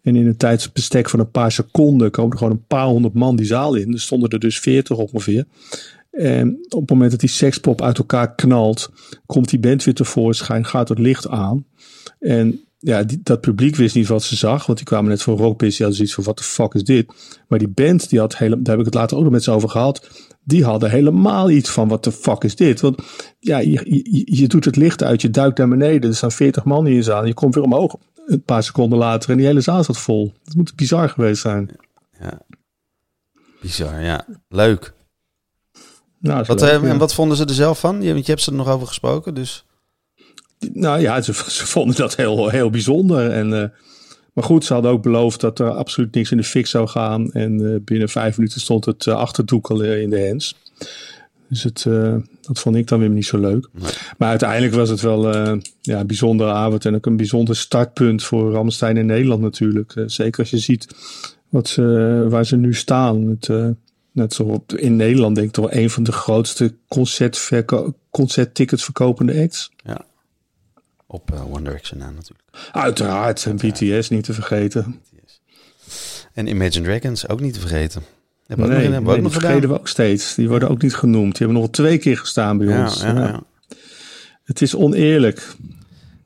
En 0.02 0.16
in 0.16 0.26
een 0.26 0.36
tijdsbestek 0.36 1.08
van 1.10 1.20
een 1.20 1.30
paar 1.30 1.52
seconden 1.52 2.10
komen 2.10 2.32
er 2.32 2.38
gewoon 2.38 2.52
een 2.52 2.66
paar 2.66 2.86
honderd 2.86 3.14
man 3.14 3.36
die 3.36 3.46
zaal 3.46 3.74
in. 3.74 3.92
Er 3.92 4.00
stonden 4.00 4.30
er 4.30 4.38
dus 4.38 4.58
veertig 4.58 4.96
ongeveer. 4.96 5.44
En 6.10 6.58
op 6.68 6.80
het 6.80 6.90
moment 6.90 7.10
dat 7.10 7.20
die 7.20 7.28
sekspop 7.28 7.82
uit 7.82 7.98
elkaar 7.98 8.34
knalt, 8.34 8.90
komt 9.26 9.48
die 9.48 9.58
band 9.58 9.84
weer 9.84 9.94
tevoorschijn, 9.94 10.64
gaat 10.64 10.88
het 10.88 10.98
licht 10.98 11.28
aan. 11.28 11.64
En 12.18 12.60
ja, 12.78 13.02
die, 13.02 13.20
dat 13.22 13.40
publiek 13.40 13.76
wist 13.76 13.94
niet 13.94 14.06
wat 14.06 14.22
ze 14.22 14.36
zag, 14.36 14.66
want 14.66 14.78
die 14.78 14.86
kwamen 14.86 15.10
net 15.10 15.22
van 15.22 15.36
Rockbiz. 15.36 15.68
Die 15.76 15.86
hadden 15.86 15.94
zoiets 15.96 16.14
van, 16.14 16.24
wat 16.24 16.38
de 16.38 16.44
fuck 16.44 16.74
is 16.74 16.84
dit? 16.84 17.12
Maar 17.48 17.58
die 17.58 17.68
band, 17.68 18.08
die 18.08 18.18
had 18.18 18.36
hele, 18.36 18.62
daar 18.62 18.76
heb 18.76 18.78
ik 18.78 18.84
het 18.84 18.94
later 18.94 19.16
ook 19.16 19.22
nog 19.22 19.32
met 19.32 19.42
ze 19.42 19.50
over 19.50 19.68
gehad. 19.68 20.08
Die 20.44 20.64
hadden 20.64 20.90
helemaal 20.90 21.50
iets 21.50 21.70
van, 21.70 21.88
wat 21.88 22.04
de 22.04 22.12
fuck 22.12 22.44
is 22.44 22.56
dit? 22.56 22.80
Want 22.80 23.02
ja, 23.38 23.58
je, 23.58 23.80
je, 23.84 24.22
je 24.36 24.48
doet 24.48 24.64
het 24.64 24.76
licht 24.76 25.02
uit, 25.02 25.22
je 25.22 25.30
duikt 25.30 25.58
naar 25.58 25.68
beneden. 25.68 26.10
Er 26.10 26.16
staan 26.16 26.32
40 26.32 26.64
man 26.64 26.86
in 26.86 26.94
je 26.94 27.02
zaal. 27.02 27.26
Je 27.26 27.34
komt 27.34 27.54
weer 27.54 27.64
omhoog 27.64 27.96
een 28.31 28.43
paar 28.43 28.62
seconden 28.62 28.99
later 28.99 29.31
en 29.31 29.37
die 29.37 29.47
hele 29.47 29.61
zaal 29.61 29.85
zat 29.85 29.99
vol. 29.99 30.33
Dat 30.45 30.55
moet 30.55 30.77
bizar 30.77 31.09
geweest 31.09 31.40
zijn. 31.40 31.71
Ja. 32.21 32.40
Bizar, 33.61 34.03
ja. 34.03 34.27
Leuk. 34.49 34.93
Nou, 36.19 36.45
Wat, 36.47 36.61
leuk, 36.61 36.71
eh, 36.71 36.83
ja. 36.83 36.88
En 36.88 36.99
wat 36.99 37.14
vonden 37.14 37.37
ze 37.37 37.45
er 37.45 37.55
zelf 37.55 37.81
van? 37.81 38.03
Je, 38.03 38.12
want 38.12 38.25
je 38.25 38.31
hebt 38.31 38.45
ze 38.45 38.51
er 38.51 38.57
nog 38.57 38.69
over 38.69 38.87
gesproken, 38.87 39.35
dus... 39.35 39.64
Nou 40.73 41.01
ja, 41.01 41.21
ze, 41.21 41.33
ze 41.59 41.66
vonden 41.66 41.97
dat 41.97 42.16
heel, 42.16 42.49
heel 42.49 42.71
bijzonder. 42.71 43.31
En, 43.31 43.62
eh, 43.62 43.69
maar 44.33 44.45
goed, 44.45 44.64
ze 44.64 44.73
hadden 44.73 44.90
ook 44.90 45.03
beloofd 45.03 45.40
dat 45.40 45.59
er 45.59 45.71
absoluut 45.71 46.14
niks 46.14 46.31
in 46.31 46.37
de 46.37 46.45
fik 46.45 46.66
zou 46.66 46.88
gaan. 46.88 47.33
En 47.33 47.73
eh, 47.73 47.81
binnen 47.85 48.09
vijf 48.09 48.37
minuten 48.37 48.61
stond 48.61 48.85
het 48.85 49.07
uh, 49.07 49.14
achterdoek 49.14 49.71
al 49.71 49.83
in 49.83 50.11
de 50.11 50.19
hens. 50.19 50.55
Dus 51.50 51.62
het, 51.62 51.84
eh, 51.86 52.16
dat 52.40 52.58
vond 52.58 52.76
ik 52.76 52.88
dan 52.88 52.98
weer 52.98 53.08
niet 53.08 53.26
zo 53.26 53.38
leuk. 53.38 53.68
Nee. 53.72 53.92
Maar 54.18 54.28
uiteindelijk 54.28 54.74
was 54.74 54.88
het 54.88 55.00
wel 55.00 55.34
eh, 55.34 55.58
ja, 55.80 56.00
een 56.00 56.06
bijzondere 56.06 56.50
avond. 56.50 56.84
En 56.84 56.94
ook 56.94 57.06
een 57.06 57.16
bijzonder 57.16 57.56
startpunt 57.56 58.24
voor 58.24 58.52
Ramstein 58.52 58.96
in 58.96 59.06
Nederland 59.06 59.40
natuurlijk. 59.40 59.96
Eh, 59.96 60.04
zeker 60.06 60.40
als 60.40 60.50
je 60.50 60.58
ziet 60.58 60.86
wat 61.48 61.68
ze, 61.68 62.26
waar 62.28 62.46
ze 62.46 62.56
nu 62.56 62.74
staan. 62.74 63.26
Het, 63.28 63.76
net 64.12 64.34
zo 64.34 64.42
op, 64.42 64.72
in 64.72 64.96
Nederland 64.96 65.34
denk 65.34 65.46
ik 65.46 65.52
toch 65.52 65.72
een 65.72 65.90
van 65.90 66.02
de 66.02 66.12
grootste 66.12 66.74
concerttickets 68.10 68.84
verkopende 68.84 69.42
acts. 69.42 69.70
Op 71.10 71.32
eh, 71.32 71.52
One 71.52 71.62
Direction 71.62 71.98
na 71.98 72.10
natuurlijk. 72.10 72.48
Uiteraard, 72.72 73.46
en 73.46 73.56
BTS 73.56 74.08
niet 74.08 74.24
te 74.24 74.32
vergeten. 74.32 75.00
En 76.32 76.46
Imagine 76.46 76.84
Dragons 76.86 77.28
ook 77.28 77.40
niet 77.40 77.54
te 77.54 77.60
vergeten. 77.60 78.02
Hebben 78.50 78.68
nee, 78.68 78.74
nog, 78.76 78.92
hebben 78.92 79.00
we 79.00 79.00
nee, 79.00 79.08
ook 79.08 79.14
die 79.14 79.22
nog 79.22 79.32
vergeten 79.32 79.54
gedaan. 79.60 79.70
we 79.74 79.78
ook 79.78 79.88
steeds. 79.88 80.34
Die 80.34 80.48
worden 80.48 80.68
ook 80.70 80.82
niet 80.82 80.94
genoemd. 80.94 81.36
Die 81.36 81.46
hebben 81.46 81.52
nog 81.54 81.62
wel 81.62 81.70
twee 81.86 81.98
keer 81.98 82.16
gestaan 82.18 82.58
bij 82.58 82.66
Ja, 82.66 82.82
ons. 82.82 83.00
ja, 83.00 83.08
Ja. 83.14 83.26
ja. 83.26 83.40
Het 84.44 84.62
is 84.62 84.76
oneerlijk. 84.76 85.54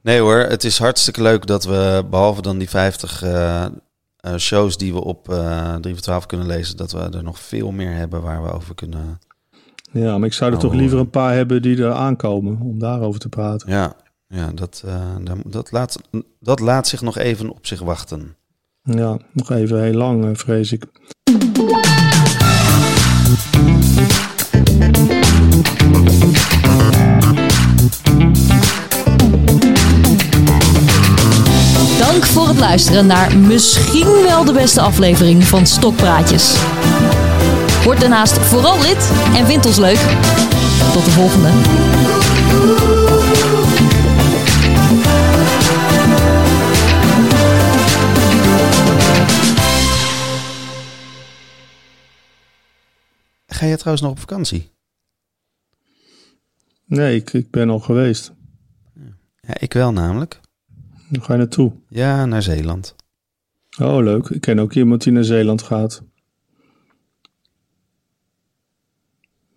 Nee 0.03 0.21
hoor, 0.21 0.39
het 0.39 0.65
is 0.65 0.79
hartstikke 0.79 1.23
leuk 1.23 1.47
dat 1.47 1.65
we, 1.65 2.05
behalve 2.11 2.43
dan 2.43 2.59
die 2.59 2.69
50 2.69 3.23
eh, 3.23 3.65
eh, 3.65 3.71
shows 4.37 4.77
die 4.77 4.93
we 4.93 5.05
op 5.05 5.29
eh 5.33 5.75
3 5.75 5.95
voor 5.95 6.03
12 6.03 6.27
kunnen 6.27 6.47
lezen, 6.47 6.77
dat 6.77 6.93
we 6.93 6.99
er 6.99 7.23
nog 7.23 7.39
veel 7.39 7.71
meer 7.71 7.93
hebben 7.95 8.23
waar 8.23 8.43
we 8.43 8.53
over 8.53 8.75
kunnen. 8.75 9.19
Ja, 9.93 10.19
maar 10.19 10.27
ik 10.27 10.33
zou 10.33 10.53
er 10.53 10.57
Nou, 10.59 10.69
toch 10.71 10.81
liever 10.81 10.99
een 10.99 11.11
paar 11.11 11.35
hebben 11.35 11.63
die 11.63 11.83
er 11.83 11.93
aankomen 11.93 12.61
om 12.61 12.79
daarover 12.79 13.21
te 13.21 13.29
praten. 13.29 13.71
Ja, 13.71 13.97
ja 14.29 14.51
dat, 14.55 14.83
eh, 14.87 15.01
dat, 15.47 15.71
laat, 15.73 15.97
dat 16.41 16.61
laat 16.61 16.89
zich 16.89 17.01
nog 17.03 17.19
even 17.19 17.51
op 17.51 17.67
zich 17.67 17.81
wachten. 17.81 18.37
Ja, 18.83 19.19
nog 19.33 19.51
even 19.51 19.83
heel 19.83 19.95
lang, 19.95 20.39
vrees 20.39 20.73
ik. 20.73 20.85
Dank 21.55 21.67
voor 32.27 32.49
het 32.49 32.59
luisteren 32.59 33.07
naar 33.07 33.37
misschien 33.37 34.23
wel 34.23 34.45
de 34.45 34.53
beste 34.53 34.81
aflevering 34.81 35.45
van 35.45 35.67
Stokpraatjes. 35.67 36.55
Word 37.85 38.01
daarnaast 38.01 38.39
vooral 38.39 38.81
lid 38.81 39.11
en 39.37 39.47
vind 39.47 39.67
ons 39.67 39.77
leuk. 39.77 39.99
Tot 40.93 41.05
de 41.05 41.11
volgende. 41.11 41.49
Ga 53.55 53.67
je 53.67 53.77
trouwens 53.77 54.03
nog 54.03 54.13
op 54.13 54.19
vakantie? 54.19 54.71
Nee, 56.85 57.17
ik, 57.17 57.33
ik 57.33 57.51
ben 57.51 57.71
al 57.71 57.79
geweest. 57.79 58.33
Ja, 59.41 59.61
ik 59.61 59.73
wel 59.73 59.93
namelijk. 59.93 60.41
Hoe 61.09 61.21
ga 61.21 61.33
je 61.33 61.39
naartoe? 61.39 61.73
Ja, 61.89 62.27
naar 62.27 62.43
Zeeland. 62.43 62.95
Oh, 63.79 64.03
leuk. 64.03 64.29
Ik 64.29 64.41
ken 64.41 64.59
ook 64.59 64.73
iemand 64.73 65.03
die 65.03 65.13
naar 65.13 65.25
Zeeland 65.25 65.63
gaat. 65.63 66.03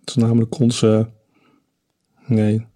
Het 0.00 0.08
is 0.08 0.14
namelijk 0.14 0.58
onze... 0.58 1.10
Nee. 2.26 2.66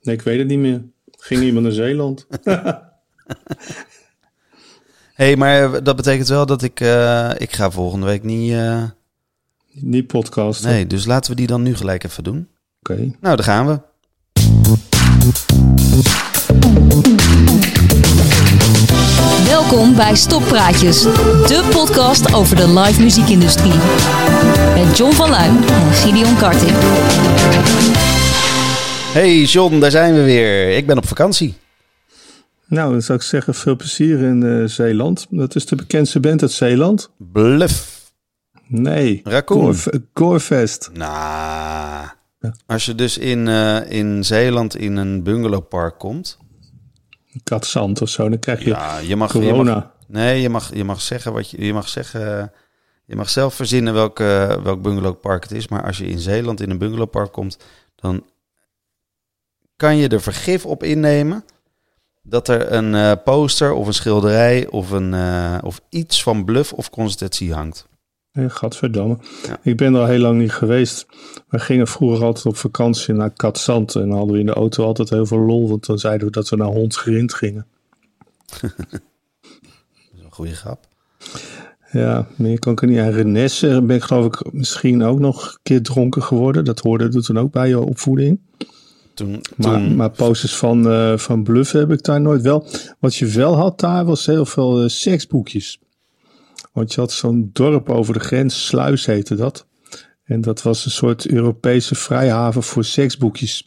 Nee, 0.00 0.14
ik 0.14 0.22
weet 0.22 0.38
het 0.38 0.48
niet 0.48 0.58
meer. 0.58 0.84
Ging 1.10 1.42
iemand 1.42 1.64
naar 1.64 1.74
Zeeland? 1.74 2.26
Hé, 2.42 2.54
hey, 5.24 5.36
maar 5.36 5.82
dat 5.82 5.96
betekent 5.96 6.28
wel 6.28 6.46
dat 6.46 6.62
ik, 6.62 6.80
eh, 6.80 7.30
ik 7.36 7.52
ga 7.52 7.70
volgende 7.70 8.06
week 8.06 8.22
niet... 8.22 8.52
eh, 8.52 8.90
Niet 9.74 10.06
podcasten. 10.06 10.70
nee, 10.70 10.86
dus 10.86 11.04
laten 11.04 11.30
we 11.30 11.36
die 11.36 11.46
dan 11.46 11.62
nu 11.62 11.76
gelijk 11.76 12.04
even 12.04 12.24
doen. 12.24 12.48
Oké. 12.80 12.94
Nou, 13.20 13.36
daar 13.36 13.44
gaan 13.44 13.66
we. 13.66 13.80
Welkom 19.46 19.94
bij 19.94 20.14
Stokpraatjes, 20.14 21.02
de 21.02 21.68
podcast 21.72 22.34
over 22.34 22.56
de 22.56 22.68
live 22.80 23.02
muziekindustrie. 23.02 23.74
Met 24.74 24.96
John 24.96 25.12
van 25.12 25.30
Luijn 25.30 25.56
en 25.56 25.92
Gideon 25.92 26.36
Karting. 26.36 26.70
Hey 29.12 29.42
John, 29.42 29.78
daar 29.78 29.90
zijn 29.90 30.14
we 30.14 30.22
weer. 30.22 30.76
Ik 30.76 30.86
ben 30.86 30.96
op 30.96 31.06
vakantie. 31.06 31.54
Nou, 32.66 32.92
dan 32.92 33.02
zou 33.02 33.18
ik 33.18 33.24
zeggen 33.24 33.54
veel 33.54 33.76
plezier 33.76 34.20
in 34.20 34.42
eh, 34.42 34.68
Zeeland. 34.68 35.26
Dat 35.30 35.54
is 35.54 35.66
de 35.66 35.76
bekendste 35.76 36.20
band 36.20 36.42
uit 36.42 36.52
Zeeland. 36.52 37.10
Bluff. 37.32 37.91
Nee. 38.72 39.20
Raccoon. 39.24 39.76
Gorefest. 40.14 40.90
Nou, 40.92 42.08
als 42.66 42.84
je 42.84 42.94
dus 42.94 43.18
in, 43.18 43.48
eh, 43.48 43.90
in 43.90 44.24
Zeeland 44.24 44.76
in 44.76 44.96
een 44.96 45.22
bungalowpark 45.22 45.98
komt. 45.98 46.38
Katzand 47.44 48.02
of 48.02 48.08
zo. 48.08 48.28
Dan 48.28 48.38
krijg 48.38 48.64
je 48.64 48.70
Ja, 48.70 48.98
je 48.98 49.16
mag, 49.16 49.32
je 49.32 49.38
corona. 49.38 49.74
mag, 49.74 49.90
nee, 50.08 50.40
je 50.40 50.48
mag, 50.48 50.74
je 50.74 50.84
mag 50.84 51.00
zeggen 51.00 51.32
wat 51.32 51.50
je, 51.50 51.64
je 51.64 51.72
mag 51.72 51.88
zeggen. 51.88 52.52
Je 53.04 53.16
mag 53.16 53.30
zelf 53.30 53.54
verzinnen 53.54 53.94
welk, 53.94 54.18
welk 54.18 54.82
bungalowpark 54.82 55.42
het 55.42 55.52
is. 55.52 55.68
Maar 55.68 55.84
als 55.84 55.98
je 55.98 56.06
in 56.06 56.18
Zeeland 56.18 56.60
in 56.60 56.70
een 56.70 56.78
bungalowpark 56.78 57.32
komt, 57.32 57.58
dan 57.94 58.24
kan 59.76 59.96
je 59.96 60.08
er 60.08 60.20
vergif 60.20 60.66
op 60.66 60.82
innemen 60.82 61.44
dat 62.22 62.48
er 62.48 62.72
een 62.72 62.94
eh, 62.94 63.12
poster 63.24 63.72
of 63.72 63.86
een 63.86 63.94
schilderij 63.94 64.66
of, 64.66 64.90
een, 64.90 65.14
eh, 65.14 65.58
of 65.62 65.80
iets 65.88 66.22
van 66.22 66.44
bluff 66.44 66.72
of 66.72 66.90
constatie 66.90 67.54
hangt. 67.54 67.86
Ja, 68.32 68.48
gadverdamme. 68.48 69.18
Ja. 69.46 69.58
Ik 69.62 69.76
ben 69.76 69.94
er 69.94 70.00
al 70.00 70.06
heel 70.06 70.18
lang 70.18 70.38
niet 70.38 70.52
geweest. 70.52 71.06
We 71.48 71.58
gingen 71.58 71.86
vroeger 71.86 72.24
altijd 72.24 72.46
op 72.46 72.56
vakantie 72.56 73.14
naar 73.14 73.30
Katzand. 73.30 73.94
En 73.94 74.08
dan 74.08 74.16
hadden 74.16 74.34
we 74.34 74.40
in 74.40 74.46
de 74.46 74.52
auto 74.52 74.84
altijd 74.84 75.10
heel 75.10 75.26
veel 75.26 75.38
lol. 75.38 75.68
Want 75.68 75.86
dan 75.86 75.98
zeiden 75.98 76.26
we 76.26 76.32
dat 76.32 76.48
we 76.48 76.56
naar 76.56 76.66
Hondsgrind 76.66 77.34
gingen. 77.34 77.66
Dat 78.60 78.70
is 80.14 80.24
een 80.24 80.30
goede 80.30 80.54
grap. 80.54 80.86
Ja, 81.92 82.26
meer 82.36 82.58
kan 82.58 82.72
ik 82.72 82.82
er 82.82 82.88
niet 82.88 82.98
aan. 82.98 83.10
Renesse 83.10 83.82
ben 83.82 83.96
ik 83.96 84.02
geloof 84.02 84.26
ik 84.26 84.52
misschien 84.52 85.02
ook 85.02 85.18
nog 85.18 85.46
een 85.46 85.58
keer 85.62 85.82
dronken 85.82 86.22
geworden. 86.22 86.64
Dat 86.64 86.80
hoorde 86.80 87.04
er 87.04 87.22
toen 87.22 87.38
ook 87.38 87.52
bij 87.52 87.68
je 87.68 87.80
opvoeding. 87.80 88.40
Toen, 89.14 89.40
Maar, 89.56 89.72
toen 89.72 89.96
maar 89.96 90.10
posters 90.10 90.56
van, 90.56 90.90
eh, 90.90 91.16
van 91.16 91.42
Bluff 91.42 91.72
heb 91.72 91.92
ik 91.92 92.02
daar 92.02 92.20
nooit 92.20 92.42
wel. 92.42 92.66
Wat 92.98 93.14
je 93.14 93.26
wel 93.26 93.56
had 93.56 93.80
daar 93.80 94.04
was 94.04 94.26
heel 94.26 94.46
veel 94.46 94.82
eh, 94.82 94.88
seksboekjes. 94.88 95.78
Want 96.72 96.92
je 96.92 97.00
had 97.00 97.12
zo'n 97.12 97.50
dorp 97.52 97.90
over 97.90 98.14
de 98.14 98.20
grens, 98.20 98.66
Sluis 98.66 99.06
heette 99.06 99.34
dat. 99.34 99.66
En 100.24 100.40
dat 100.40 100.62
was 100.62 100.84
een 100.84 100.90
soort 100.90 101.28
Europese 101.28 101.94
vrijhaven 101.94 102.62
voor 102.62 102.84
seksboekjes. 102.84 103.66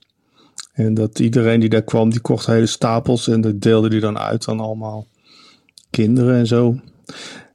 En 0.71 0.93
dat 0.93 1.19
iedereen 1.19 1.59
die 1.59 1.69
daar 1.69 1.83
kwam, 1.83 2.09
die 2.09 2.19
kocht 2.19 2.45
hele 2.45 2.65
stapels 2.65 3.27
en 3.27 3.41
dat 3.41 3.61
deelde 3.61 3.89
die 3.89 3.99
dan 3.99 4.17
uit 4.17 4.47
aan 4.47 4.59
allemaal 4.59 5.07
kinderen 5.89 6.35
en 6.35 6.47
zo. 6.47 6.79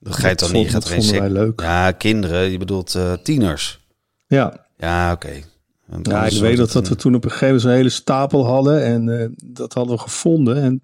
dat 0.01 0.17
ga 0.17 0.29
je 0.29 0.35
toch 0.35 0.53
niet. 0.53 0.73
Dat 0.73 0.89
vonden 0.89 1.19
wij 1.19 1.31
leuk. 1.31 1.61
Ja, 1.61 1.93
kinderen. 1.93 2.51
Je 2.51 2.59
bedoelt 2.59 2.95
eh, 2.95 3.13
tieners. 3.13 3.81
Ja, 4.27 4.67
Ja, 4.77 5.13
oké. 5.13 5.43
Want 5.87 6.07
Ja, 6.07 6.25
ik 6.25 6.41
weet 6.41 6.57
dat, 6.57 6.73
dat 6.73 6.89
we 6.89 6.97
toen 6.97 7.15
op 7.15 7.25
een 7.25 7.31
gegeven 7.31 7.55
moment 7.55 7.65
een 7.65 7.77
hele 7.77 7.89
stapel 7.89 8.47
hadden 8.47 8.85
en 8.85 9.21
eh, 9.21 9.29
dat 9.45 9.73
hadden 9.73 9.95
we 9.95 10.03
gevonden. 10.03 10.63
En 10.63 10.83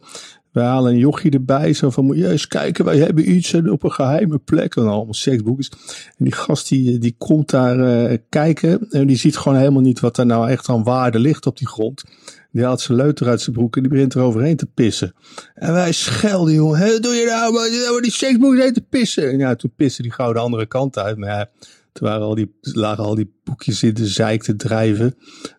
We 0.56 0.62
halen 0.62 0.92
een 0.92 0.98
jochie 0.98 1.30
erbij. 1.30 1.72
Zo 1.72 1.90
van, 1.90 2.04
moet 2.04 2.16
je 2.16 2.30
eens 2.30 2.48
kijken, 2.48 2.84
wij 2.84 2.96
hebben 2.96 3.30
iets 3.30 3.54
op 3.54 3.82
een 3.82 3.92
geheime 3.92 4.38
plek. 4.38 4.76
En 4.76 4.86
allemaal 4.86 5.14
seksboekjes. 5.14 5.70
En 6.16 6.24
die 6.24 6.32
gast 6.32 6.68
die, 6.68 6.98
die 6.98 7.14
komt 7.18 7.50
daar 7.50 7.78
uh, 8.10 8.18
kijken. 8.28 8.90
En 8.90 9.06
die 9.06 9.16
ziet 9.16 9.36
gewoon 9.36 9.58
helemaal 9.58 9.82
niet 9.82 10.00
wat 10.00 10.18
er 10.18 10.26
nou 10.26 10.48
echt 10.50 10.68
aan 10.68 10.84
waarde 10.84 11.18
ligt 11.18 11.46
op 11.46 11.58
die 11.58 11.66
grond. 11.68 12.04
Die 12.52 12.64
haalt 12.64 12.80
zijn 12.80 12.98
leuter 12.98 13.28
uit 13.28 13.40
zijn 13.40 13.56
broek 13.56 13.76
en 13.76 13.82
die 13.82 13.90
begint 13.90 14.14
er 14.14 14.20
overheen 14.20 14.56
te 14.56 14.66
pissen. 14.66 15.14
En 15.54 15.72
wij 15.72 15.92
schelden, 15.92 16.54
jongen. 16.54 16.78
Hé, 16.78 16.98
doe 16.98 17.14
je 17.14 17.26
nou, 17.26 17.52
maar 17.52 18.02
die 18.02 18.12
seksboekjes 18.12 18.64
heen 18.64 18.72
te 18.72 18.84
pissen. 18.88 19.30
En 19.30 19.38
ja, 19.38 19.54
toen 19.54 19.72
pissen 19.76 20.02
die 20.02 20.12
gauw 20.12 20.32
de 20.32 20.38
andere 20.38 20.66
kant 20.66 20.98
uit. 20.98 21.16
Maar 21.16 21.28
ja, 21.28 21.50
toen 21.92 22.08
waren 22.08 22.26
al 22.26 22.34
die, 22.34 22.54
lagen 22.60 23.04
al 23.04 23.14
die 23.14 23.32
boekjes 23.44 23.82
in 23.82 23.94
de 23.94 24.06
zeik 24.06 24.42
te 24.42 24.56
drijven. 24.56 25.14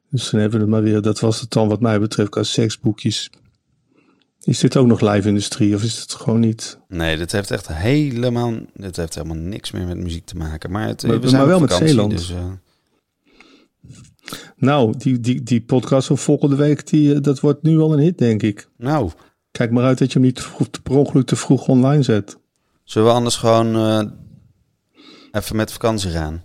Dus 0.10 0.30
dan 0.30 0.40
hebben 0.40 0.60
we 0.60 0.66
het 0.66 0.74
maar 0.74 0.84
weer. 0.84 1.02
Dat 1.02 1.20
was 1.20 1.42
het 1.42 1.52
dan 1.52 1.68
wat 1.68 1.82
mij 1.82 2.00
betreft 2.00 2.30
qua 2.30 2.44
seksboekjes. 2.44 3.30
Is 4.44 4.60
dit 4.60 4.78
ook 4.78 4.88
nog 4.88 5.02
live 5.02 5.28
industrie 5.28 5.76
of 5.76 5.84
is 5.84 6.00
het 6.00 6.14
gewoon 6.14 6.40
niet? 6.40 6.80
Nee, 6.88 7.18
dit 7.18 7.32
heeft 7.32 7.52
echt 7.52 7.68
helemaal, 7.68 8.54
dit 8.74 8.96
heeft 8.96 9.16
helemaal 9.16 9.38
niks 9.38 9.72
meer 9.72 9.86
met 9.86 9.98
muziek 9.98 10.26
te 10.26 10.36
maken. 10.36 10.72
Maar, 10.72 10.88
het, 10.88 11.04
maar, 11.08 11.20
we 11.20 11.30
zijn 11.30 11.42
maar 11.42 11.50
wel 11.50 11.60
vakantie, 11.60 11.86
met 11.86 11.90
Zeeland. 11.90 12.12
Dus, 12.12 12.30
uh... 12.30 12.52
Nou, 14.56 14.98
die, 14.98 15.20
die, 15.20 15.44
die 15.44 15.62
podcast 15.62 16.08
van 16.08 16.18
volgende 16.18 16.56
week, 16.56 16.88
die, 16.88 17.20
dat 17.20 17.40
wordt 17.40 17.64
nu 17.64 17.80
al 17.80 17.94
een 17.94 18.00
hit, 18.00 18.18
denk 18.18 18.44
ik. 18.44 18.70
Nou. 18.78 19.12
Kijk 19.52 19.72
maar 19.72 19.84
uit 19.84 19.98
dat 19.98 20.08
je 20.08 20.14
hem 20.14 20.28
niet 20.28 20.36
te 20.36 20.42
vroeg, 20.42 20.68
per 20.84 20.96
ongeluk 20.96 21.26
te 21.26 21.36
vroeg 21.36 21.68
online 21.68 22.04
zet. 22.04 22.38
Zullen 22.84 23.08
we 23.08 23.14
anders 23.14 23.36
gewoon 23.36 23.76
uh, 23.76 24.04
even 25.32 25.56
met 25.56 25.72
vakantie 25.72 26.12
gaan? 26.12 26.44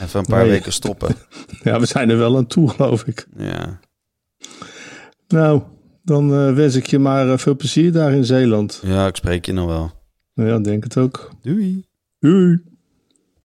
Even 0.00 0.20
een 0.20 0.26
paar 0.26 0.42
nee. 0.42 0.50
weken 0.50 0.72
stoppen. 0.72 1.16
ja, 1.64 1.80
we 1.80 1.86
zijn 1.86 2.10
er 2.10 2.18
wel 2.18 2.36
aan 2.36 2.46
toe, 2.46 2.68
geloof 2.68 3.04
ik. 3.06 3.26
Ja. 3.36 3.80
Nou, 5.28 5.62
dan 6.04 6.32
uh, 6.32 6.54
wens 6.54 6.74
ik 6.74 6.86
je 6.86 6.98
maar 6.98 7.26
uh, 7.26 7.38
veel 7.38 7.56
plezier 7.56 7.92
daar 7.92 8.12
in 8.12 8.24
Zeeland. 8.24 8.80
Ja, 8.84 9.06
ik 9.06 9.16
spreek 9.16 9.46
je 9.46 9.52
nog 9.52 9.66
wel. 9.66 9.90
Nou 10.34 10.48
ja, 10.48 10.58
denk 10.58 10.84
het 10.84 10.96
ook. 10.96 11.30
Doei. 11.42 11.84
Doei. 12.18 12.62